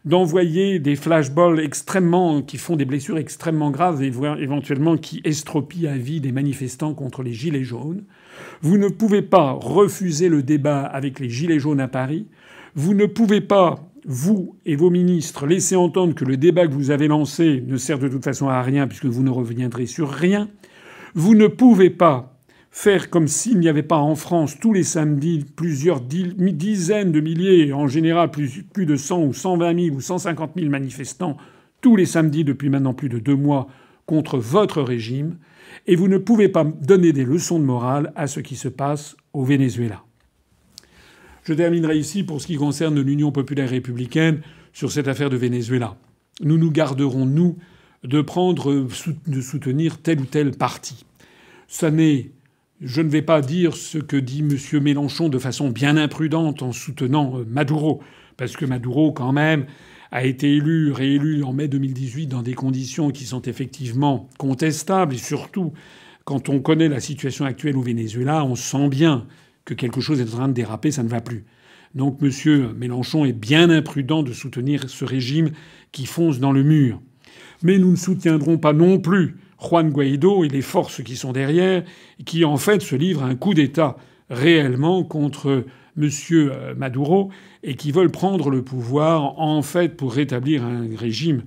d'envoyer 0.07 0.79
des 0.79 0.95
flashballs 0.95 1.59
extrêmement 1.59 2.41
qui 2.41 2.57
font 2.57 2.77
des 2.77 2.85
blessures 2.85 3.17
extrêmement 3.17 3.71
graves 3.71 4.01
et 4.01 4.07
éventuellement 4.07 4.95
qui 4.95 5.21
estropient 5.25 5.91
à 5.91 5.97
vie 5.97 6.21
des 6.21 6.31
manifestants 6.31 6.93
contre 6.93 7.23
les 7.23 7.33
gilets 7.33 7.65
jaunes. 7.65 8.03
Vous 8.61 8.77
ne 8.77 8.87
pouvez 8.87 9.21
pas 9.21 9.51
refuser 9.51 10.29
le 10.29 10.43
débat 10.43 10.81
avec 10.81 11.19
les 11.19 11.29
gilets 11.29 11.59
jaunes 11.59 11.81
à 11.81 11.89
Paris. 11.89 12.27
Vous 12.73 12.93
ne 12.93 13.05
pouvez 13.05 13.41
pas, 13.41 13.89
vous 14.05 14.55
et 14.65 14.77
vos 14.77 14.89
ministres, 14.89 15.45
laisser 15.45 15.75
entendre 15.75 16.15
que 16.15 16.23
le 16.23 16.37
débat 16.37 16.67
que 16.67 16.73
vous 16.73 16.91
avez 16.91 17.09
lancé 17.09 17.61
ne 17.67 17.75
sert 17.75 17.99
de 17.99 18.07
toute 18.07 18.23
façon 18.23 18.47
à 18.47 18.61
rien 18.61 18.87
puisque 18.87 19.07
vous 19.07 19.23
ne 19.23 19.29
reviendrez 19.29 19.87
sur 19.87 20.09
rien. 20.09 20.47
Vous 21.15 21.35
ne 21.35 21.47
pouvez 21.47 21.89
pas 21.89 22.36
faire 22.77 23.09
comme 23.09 23.27
s'il 23.27 23.57
n'y 23.57 23.69
avait 23.69 23.81
pas 23.81 23.97
en 23.97 24.13
France 24.13 24.59
tous 24.59 24.71
les 24.71 24.83
samedis 24.83 25.43
plusieurs 25.55 25.99
dizaines 25.99 27.11
de 27.11 27.19
milliers, 27.19 27.73
en 27.73 27.87
général 27.87 28.29
plus, 28.29 28.65
de 28.75 28.95
100 28.95 29.23
ou 29.23 29.33
120 29.33 29.85
000 29.85 29.95
ou 29.95 29.99
150 29.99 30.51
000 30.55 30.69
manifestants 30.69 31.37
tous 31.81 31.95
les 31.95 32.05
samedis 32.05 32.43
depuis 32.43 32.69
maintenant 32.69 32.93
plus 32.93 33.09
de 33.09 33.17
deux 33.17 33.35
mois 33.35 33.67
contre 34.05 34.37
votre 34.37 34.83
régime, 34.83 35.37
et 35.87 35.95
vous 35.95 36.07
ne 36.07 36.19
pouvez 36.19 36.49
pas 36.49 36.65
donner 36.65 37.13
des 37.13 37.25
leçons 37.25 37.57
de 37.57 37.65
morale 37.65 38.13
à 38.15 38.27
ce 38.27 38.41
qui 38.41 38.55
se 38.55 38.67
passe 38.67 39.17
au 39.33 39.43
Venezuela. 39.43 40.03
Je 41.45 41.55
terminerai 41.55 41.97
ici 41.97 42.23
pour 42.23 42.41
ce 42.41 42.47
qui 42.47 42.57
concerne 42.57 43.01
l'Union 43.01 43.31
populaire 43.31 43.71
républicaine 43.71 44.41
sur 44.71 44.91
cette 44.91 45.07
affaire 45.07 45.31
de 45.31 45.37
Venezuela. 45.37 45.97
Nous 46.41 46.59
nous 46.59 46.69
garderons, 46.69 47.25
nous, 47.25 47.57
de 48.03 48.21
prendre, 48.21 48.87
de 49.25 49.41
soutenir 49.41 49.97
tel 49.97 50.21
ou 50.21 50.25
tel 50.25 50.51
parti. 50.51 51.05
Ça 51.67 51.89
n'est 51.91 52.31
je 52.81 53.01
ne 53.01 53.09
vais 53.09 53.21
pas 53.21 53.41
dire 53.41 53.75
ce 53.75 53.97
que 53.97 54.17
dit 54.17 54.39
M. 54.39 54.81
Mélenchon 54.81 55.29
de 55.29 55.39
façon 55.39 55.69
bien 55.69 55.97
imprudente 55.97 56.61
en 56.61 56.71
soutenant 56.71 57.39
euh, 57.39 57.45
Maduro, 57.47 58.01
parce 58.37 58.55
que 58.55 58.65
Maduro, 58.65 59.11
quand 59.11 59.31
même, 59.31 59.65
a 60.11 60.23
été 60.25 60.55
élu, 60.55 60.91
réélu 60.91 61.43
en 61.43 61.53
mai 61.53 61.67
2018 61.67 62.27
dans 62.27 62.43
des 62.43 62.53
conditions 62.53 63.09
qui 63.09 63.25
sont 63.25 63.41
effectivement 63.41 64.29
contestables, 64.37 65.15
et 65.15 65.17
surtout, 65.17 65.73
quand 66.23 66.49
on 66.49 66.59
connaît 66.59 66.87
la 66.87 66.99
situation 66.99 67.45
actuelle 67.45 67.77
au 67.77 67.81
Venezuela, 67.81 68.45
on 68.45 68.55
sent 68.55 68.89
bien 68.89 69.25
que 69.65 69.73
quelque 69.73 70.01
chose 70.01 70.21
est 70.21 70.33
en 70.33 70.37
train 70.37 70.47
de 70.47 70.53
déraper, 70.53 70.91
ça 70.91 71.03
ne 71.03 71.09
va 71.09 71.19
plus. 71.19 71.45
Donc 71.95 72.19
M. 72.21 72.73
Mélenchon 72.77 73.25
est 73.25 73.33
bien 73.33 73.69
imprudent 73.69 74.21
de 74.21 74.33
soutenir 74.33 74.89
ce 74.89 75.03
régime 75.03 75.51
qui 75.91 76.05
fonce 76.05 76.39
dans 76.39 76.51
le 76.51 76.63
mur. 76.63 77.01
Mais 77.63 77.79
nous 77.79 77.91
ne 77.91 77.95
soutiendrons 77.95 78.57
pas 78.57 78.73
non 78.73 78.99
plus 78.99 79.37
Juan 79.59 79.89
Guaido 79.89 80.43
et 80.43 80.49
les 80.49 80.61
forces 80.61 81.03
qui 81.03 81.15
sont 81.15 81.31
derrière, 81.31 81.83
qui 82.25 82.45
en 82.45 82.57
fait 82.57 82.81
se 82.81 82.95
livrent 82.95 83.23
à 83.23 83.27
un 83.27 83.35
coup 83.35 83.53
d'État 83.53 83.97
réellement 84.29 85.03
contre 85.03 85.65
M. 85.97 86.09
Maduro 86.77 87.29
et 87.63 87.75
qui 87.75 87.91
veulent 87.91 88.11
prendre 88.11 88.49
le 88.49 88.61
pouvoir 88.61 89.39
en 89.39 89.61
fait 89.61 89.97
pour 89.97 90.13
rétablir 90.13 90.63
un 90.63 90.85
régime 90.95 91.43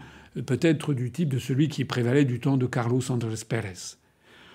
peut-être 0.46 0.94
du 0.94 1.11
type 1.11 1.29
de 1.29 1.38
celui 1.38 1.68
qui 1.68 1.85
prévalait 1.85 2.25
du 2.25 2.40
temps 2.40 2.57
de 2.57 2.66
Carlos 2.66 3.11
Andrés 3.11 3.35
Pérez. 3.49 3.96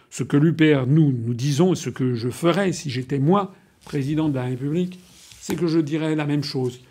Ce 0.09 0.23
que 0.23 0.37
l'UPR, 0.37 0.85
nous, 0.87 1.11
nous 1.11 1.33
disons, 1.33 1.73
et 1.73 1.75
ce 1.75 1.89
que 1.89 2.13
je 2.13 2.29
ferais 2.29 2.71
si 2.71 2.89
j'étais 2.89 3.19
moi 3.19 3.53
président 3.83 4.29
de 4.29 4.35
la 4.35 4.43
République, 4.43 4.99
c'est 5.39 5.55
que 5.55 5.67
je 5.67 5.79
dirais 5.79 6.15
la 6.15 6.25
même 6.25 6.43
chose 6.43 6.81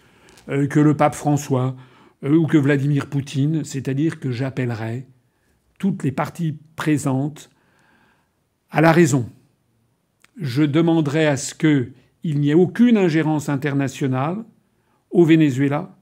euh, 0.49 0.67
que 0.67 0.81
le 0.81 0.97
pape 0.97 1.15
François 1.15 1.75
euh, 2.25 2.37
ou 2.37 2.47
que 2.47 2.59
Vladimir 2.59 3.07
Poutine, 3.07 3.65
c'est-à-dire 3.65 4.21
que 4.21 4.31
j'appellerais 4.31 5.07
toutes 5.79 6.03
les 6.03 6.13
parties 6.13 6.59
présentes 6.77 7.51
à 8.71 8.81
la 8.81 8.93
raison. 8.93 9.29
Je 10.41 10.63
demanderais 10.63 11.27
à 11.27 11.37
ce 11.37 11.55
qu'il 11.55 12.41
n'y 12.41 12.51
ait 12.51 12.55
aucune 12.55 12.97
ingérence 12.97 13.49
internationale 13.49 14.45
au 15.11 15.25
Venezuela, 15.25 15.97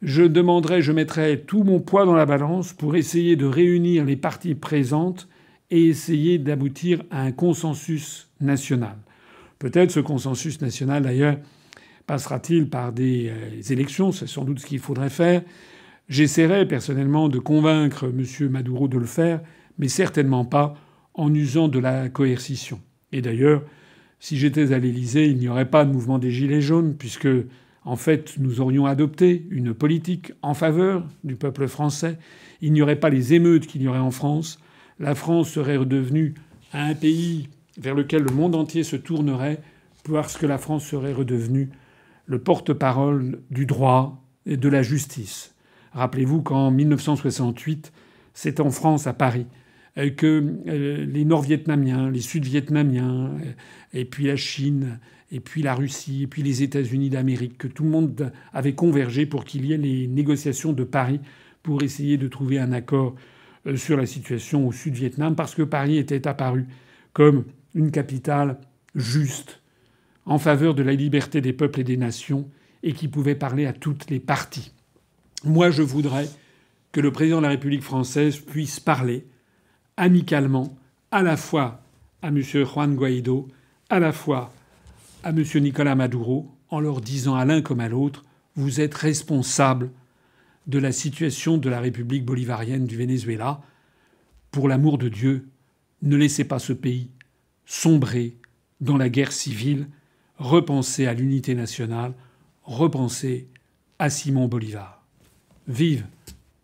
je 0.00 0.22
demanderai, 0.22 0.80
je 0.80 0.92
mettrai 0.92 1.40
tout 1.40 1.64
mon 1.64 1.80
poids 1.80 2.04
dans 2.04 2.14
la 2.14 2.26
balance 2.26 2.72
pour 2.72 2.96
essayer 2.96 3.36
de 3.36 3.46
réunir 3.46 4.04
les 4.04 4.16
parties 4.16 4.54
présentes 4.54 5.28
et 5.70 5.86
essayer 5.86 6.38
d'aboutir 6.38 7.02
à 7.10 7.22
un 7.22 7.32
consensus 7.32 8.30
national. 8.40 8.96
Peut-être 9.58 9.90
ce 9.90 10.00
consensus 10.00 10.60
national, 10.60 11.02
d'ailleurs, 11.02 11.36
passera-t-il 12.06 12.70
par 12.70 12.92
des 12.92 13.28
euh, 13.28 13.72
élections, 13.72 14.12
c'est 14.12 14.28
sans 14.28 14.44
doute 14.44 14.60
ce 14.60 14.66
qu'il 14.66 14.78
faudrait 14.78 15.10
faire. 15.10 15.42
J'essaierai 16.08 16.66
personnellement 16.66 17.28
de 17.28 17.38
convaincre 17.38 18.06
M. 18.06 18.48
Maduro 18.50 18.88
de 18.88 18.98
le 18.98 19.06
faire, 19.06 19.40
mais 19.78 19.88
certainement 19.88 20.44
pas 20.44 20.74
en 21.14 21.32
usant 21.34 21.68
de 21.68 21.78
la 21.78 22.08
coercition. 22.08 22.80
Et 23.12 23.20
d'ailleurs, 23.20 23.62
si 24.18 24.38
j'étais 24.38 24.72
à 24.72 24.78
l'Élysée, 24.78 25.26
il 25.26 25.36
n'y 25.36 25.48
aurait 25.48 25.68
pas 25.68 25.84
de 25.84 25.92
mouvement 25.92 26.18
des 26.18 26.30
Gilets 26.30 26.62
jaunes, 26.62 26.94
puisque 26.96 27.28
en 27.84 27.96
fait, 27.96 28.34
nous 28.38 28.60
aurions 28.60 28.86
adopté 28.86 29.46
une 29.50 29.74
politique 29.74 30.32
en 30.42 30.54
faveur 30.54 31.06
du 31.24 31.36
peuple 31.36 31.68
français. 31.68 32.18
Il 32.60 32.72
n'y 32.72 32.82
aurait 32.82 33.00
pas 33.00 33.10
les 33.10 33.34
émeutes 33.34 33.66
qu'il 33.66 33.82
y 33.82 33.88
aurait 33.88 33.98
en 33.98 34.10
France. 34.10 34.60
La 34.98 35.14
France 35.14 35.50
serait 35.50 35.76
redevenue 35.76 36.34
un 36.72 36.94
pays 36.94 37.48
vers 37.78 37.94
lequel 37.94 38.22
le 38.22 38.34
monde 38.34 38.54
entier 38.54 38.82
se 38.82 38.96
tournerait 38.96 39.60
parce 40.04 40.36
que 40.36 40.46
la 40.46 40.58
France 40.58 40.84
serait 40.86 41.12
redevenue 41.12 41.70
le 42.26 42.38
porte-parole 42.38 43.40
du 43.50 43.66
droit 43.66 44.22
et 44.44 44.56
de 44.56 44.68
la 44.68 44.82
justice. 44.82 45.54
Rappelez-vous 45.92 46.42
qu'en 46.42 46.70
1968, 46.70 47.92
c'est 48.34 48.60
en 48.60 48.70
France, 48.70 49.06
à 49.06 49.12
Paris, 49.12 49.46
que 50.16 50.54
euh, 50.68 51.04
les 51.06 51.24
Nord-Vietnamiens, 51.24 52.10
les 52.10 52.20
Sud-Vietnamiens, 52.20 53.32
et 53.92 54.04
puis 54.04 54.26
la 54.26 54.36
Chine, 54.36 54.98
et 55.32 55.40
puis 55.40 55.62
la 55.62 55.74
Russie, 55.74 56.22
et 56.22 56.26
puis 56.26 56.42
les 56.42 56.62
États-Unis 56.62 57.10
d'Amérique, 57.10 57.58
que 57.58 57.68
tout 57.68 57.84
le 57.84 57.90
monde 57.90 58.32
avait 58.52 58.74
convergé 58.74 59.26
pour 59.26 59.44
qu'il 59.44 59.66
y 59.66 59.72
ait 59.72 59.78
les 59.78 60.06
négociations 60.06 60.72
de 60.72 60.84
Paris 60.84 61.20
pour 61.62 61.82
essayer 61.82 62.16
de 62.16 62.28
trouver 62.28 62.58
un 62.58 62.72
accord 62.72 63.14
euh, 63.66 63.76
sur 63.76 63.96
la 63.96 64.06
situation 64.06 64.66
au 64.66 64.72
Sud-Vietnam, 64.72 65.34
parce 65.34 65.54
que 65.54 65.62
Paris 65.62 65.98
était 65.98 66.26
apparu 66.26 66.66
comme 67.12 67.44
une 67.74 67.90
capitale 67.90 68.58
juste, 68.94 69.60
en 70.24 70.38
faveur 70.38 70.74
de 70.74 70.82
la 70.82 70.92
liberté 70.92 71.40
des 71.40 71.52
peuples 71.52 71.80
et 71.80 71.84
des 71.84 71.96
nations, 71.96 72.48
et 72.82 72.92
qui 72.92 73.08
pouvait 73.08 73.34
parler 73.34 73.66
à 73.66 73.72
toutes 73.72 74.08
les 74.10 74.20
parties. 74.20 74.72
Moi, 75.44 75.70
je 75.70 75.82
voudrais 75.82 76.28
que 76.92 77.00
le 77.00 77.12
président 77.12 77.38
de 77.38 77.42
la 77.42 77.50
République 77.50 77.82
française 77.82 78.38
puisse 78.38 78.80
parler 78.80 79.26
amicalement 79.96 80.76
à 81.10 81.22
la 81.22 81.36
fois 81.36 81.82
à 82.22 82.28
M. 82.28 82.42
Juan 82.42 82.96
Guaido, 82.96 83.48
à 83.88 84.00
la 84.00 84.12
fois 84.12 84.52
à 85.22 85.30
M. 85.30 85.42
Nicolas 85.60 85.94
Maduro 85.94 86.50
en 86.70 86.80
leur 86.80 87.00
disant 87.00 87.36
à 87.36 87.44
l'un 87.44 87.62
comme 87.62 87.80
à 87.80 87.88
l'autre 87.88 88.24
Vous 88.56 88.80
êtes 88.80 88.94
responsable 88.94 89.90
de 90.66 90.78
la 90.78 90.92
situation 90.92 91.56
de 91.56 91.70
la 91.70 91.80
République 91.80 92.24
bolivarienne 92.24 92.86
du 92.86 92.96
Venezuela. 92.96 93.60
Pour 94.50 94.68
l'amour 94.68 94.98
de 94.98 95.08
Dieu, 95.08 95.48
ne 96.02 96.16
laissez 96.16 96.44
pas 96.44 96.58
ce 96.58 96.72
pays 96.72 97.10
sombrer 97.64 98.36
dans 98.80 98.96
la 98.96 99.08
guerre 99.08 99.32
civile. 99.32 99.88
Repensez 100.36 101.06
à 101.06 101.14
l'unité 101.14 101.54
nationale. 101.54 102.14
Repensez 102.64 103.48
à 103.98 104.10
Simon 104.10 104.48
Bolivar. 104.48 104.97
Vive 105.68 106.06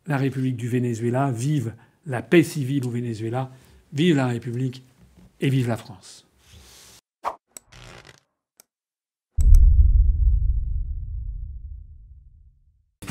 la 0.07 0.17
République 0.17 0.57
du 0.57 0.69
Venezuela. 0.69 1.31
Vive 1.31 1.75
la 2.07 2.23
paix 2.23 2.43
civile 2.43 2.85
au 2.87 2.91
Venezuela. 2.91 3.51
Vive 3.93 4.17
la 4.17 4.27
République 4.27 4.83
et 5.41 5.49
vive 5.49 5.69
la 5.69 5.77
France. 5.77 6.24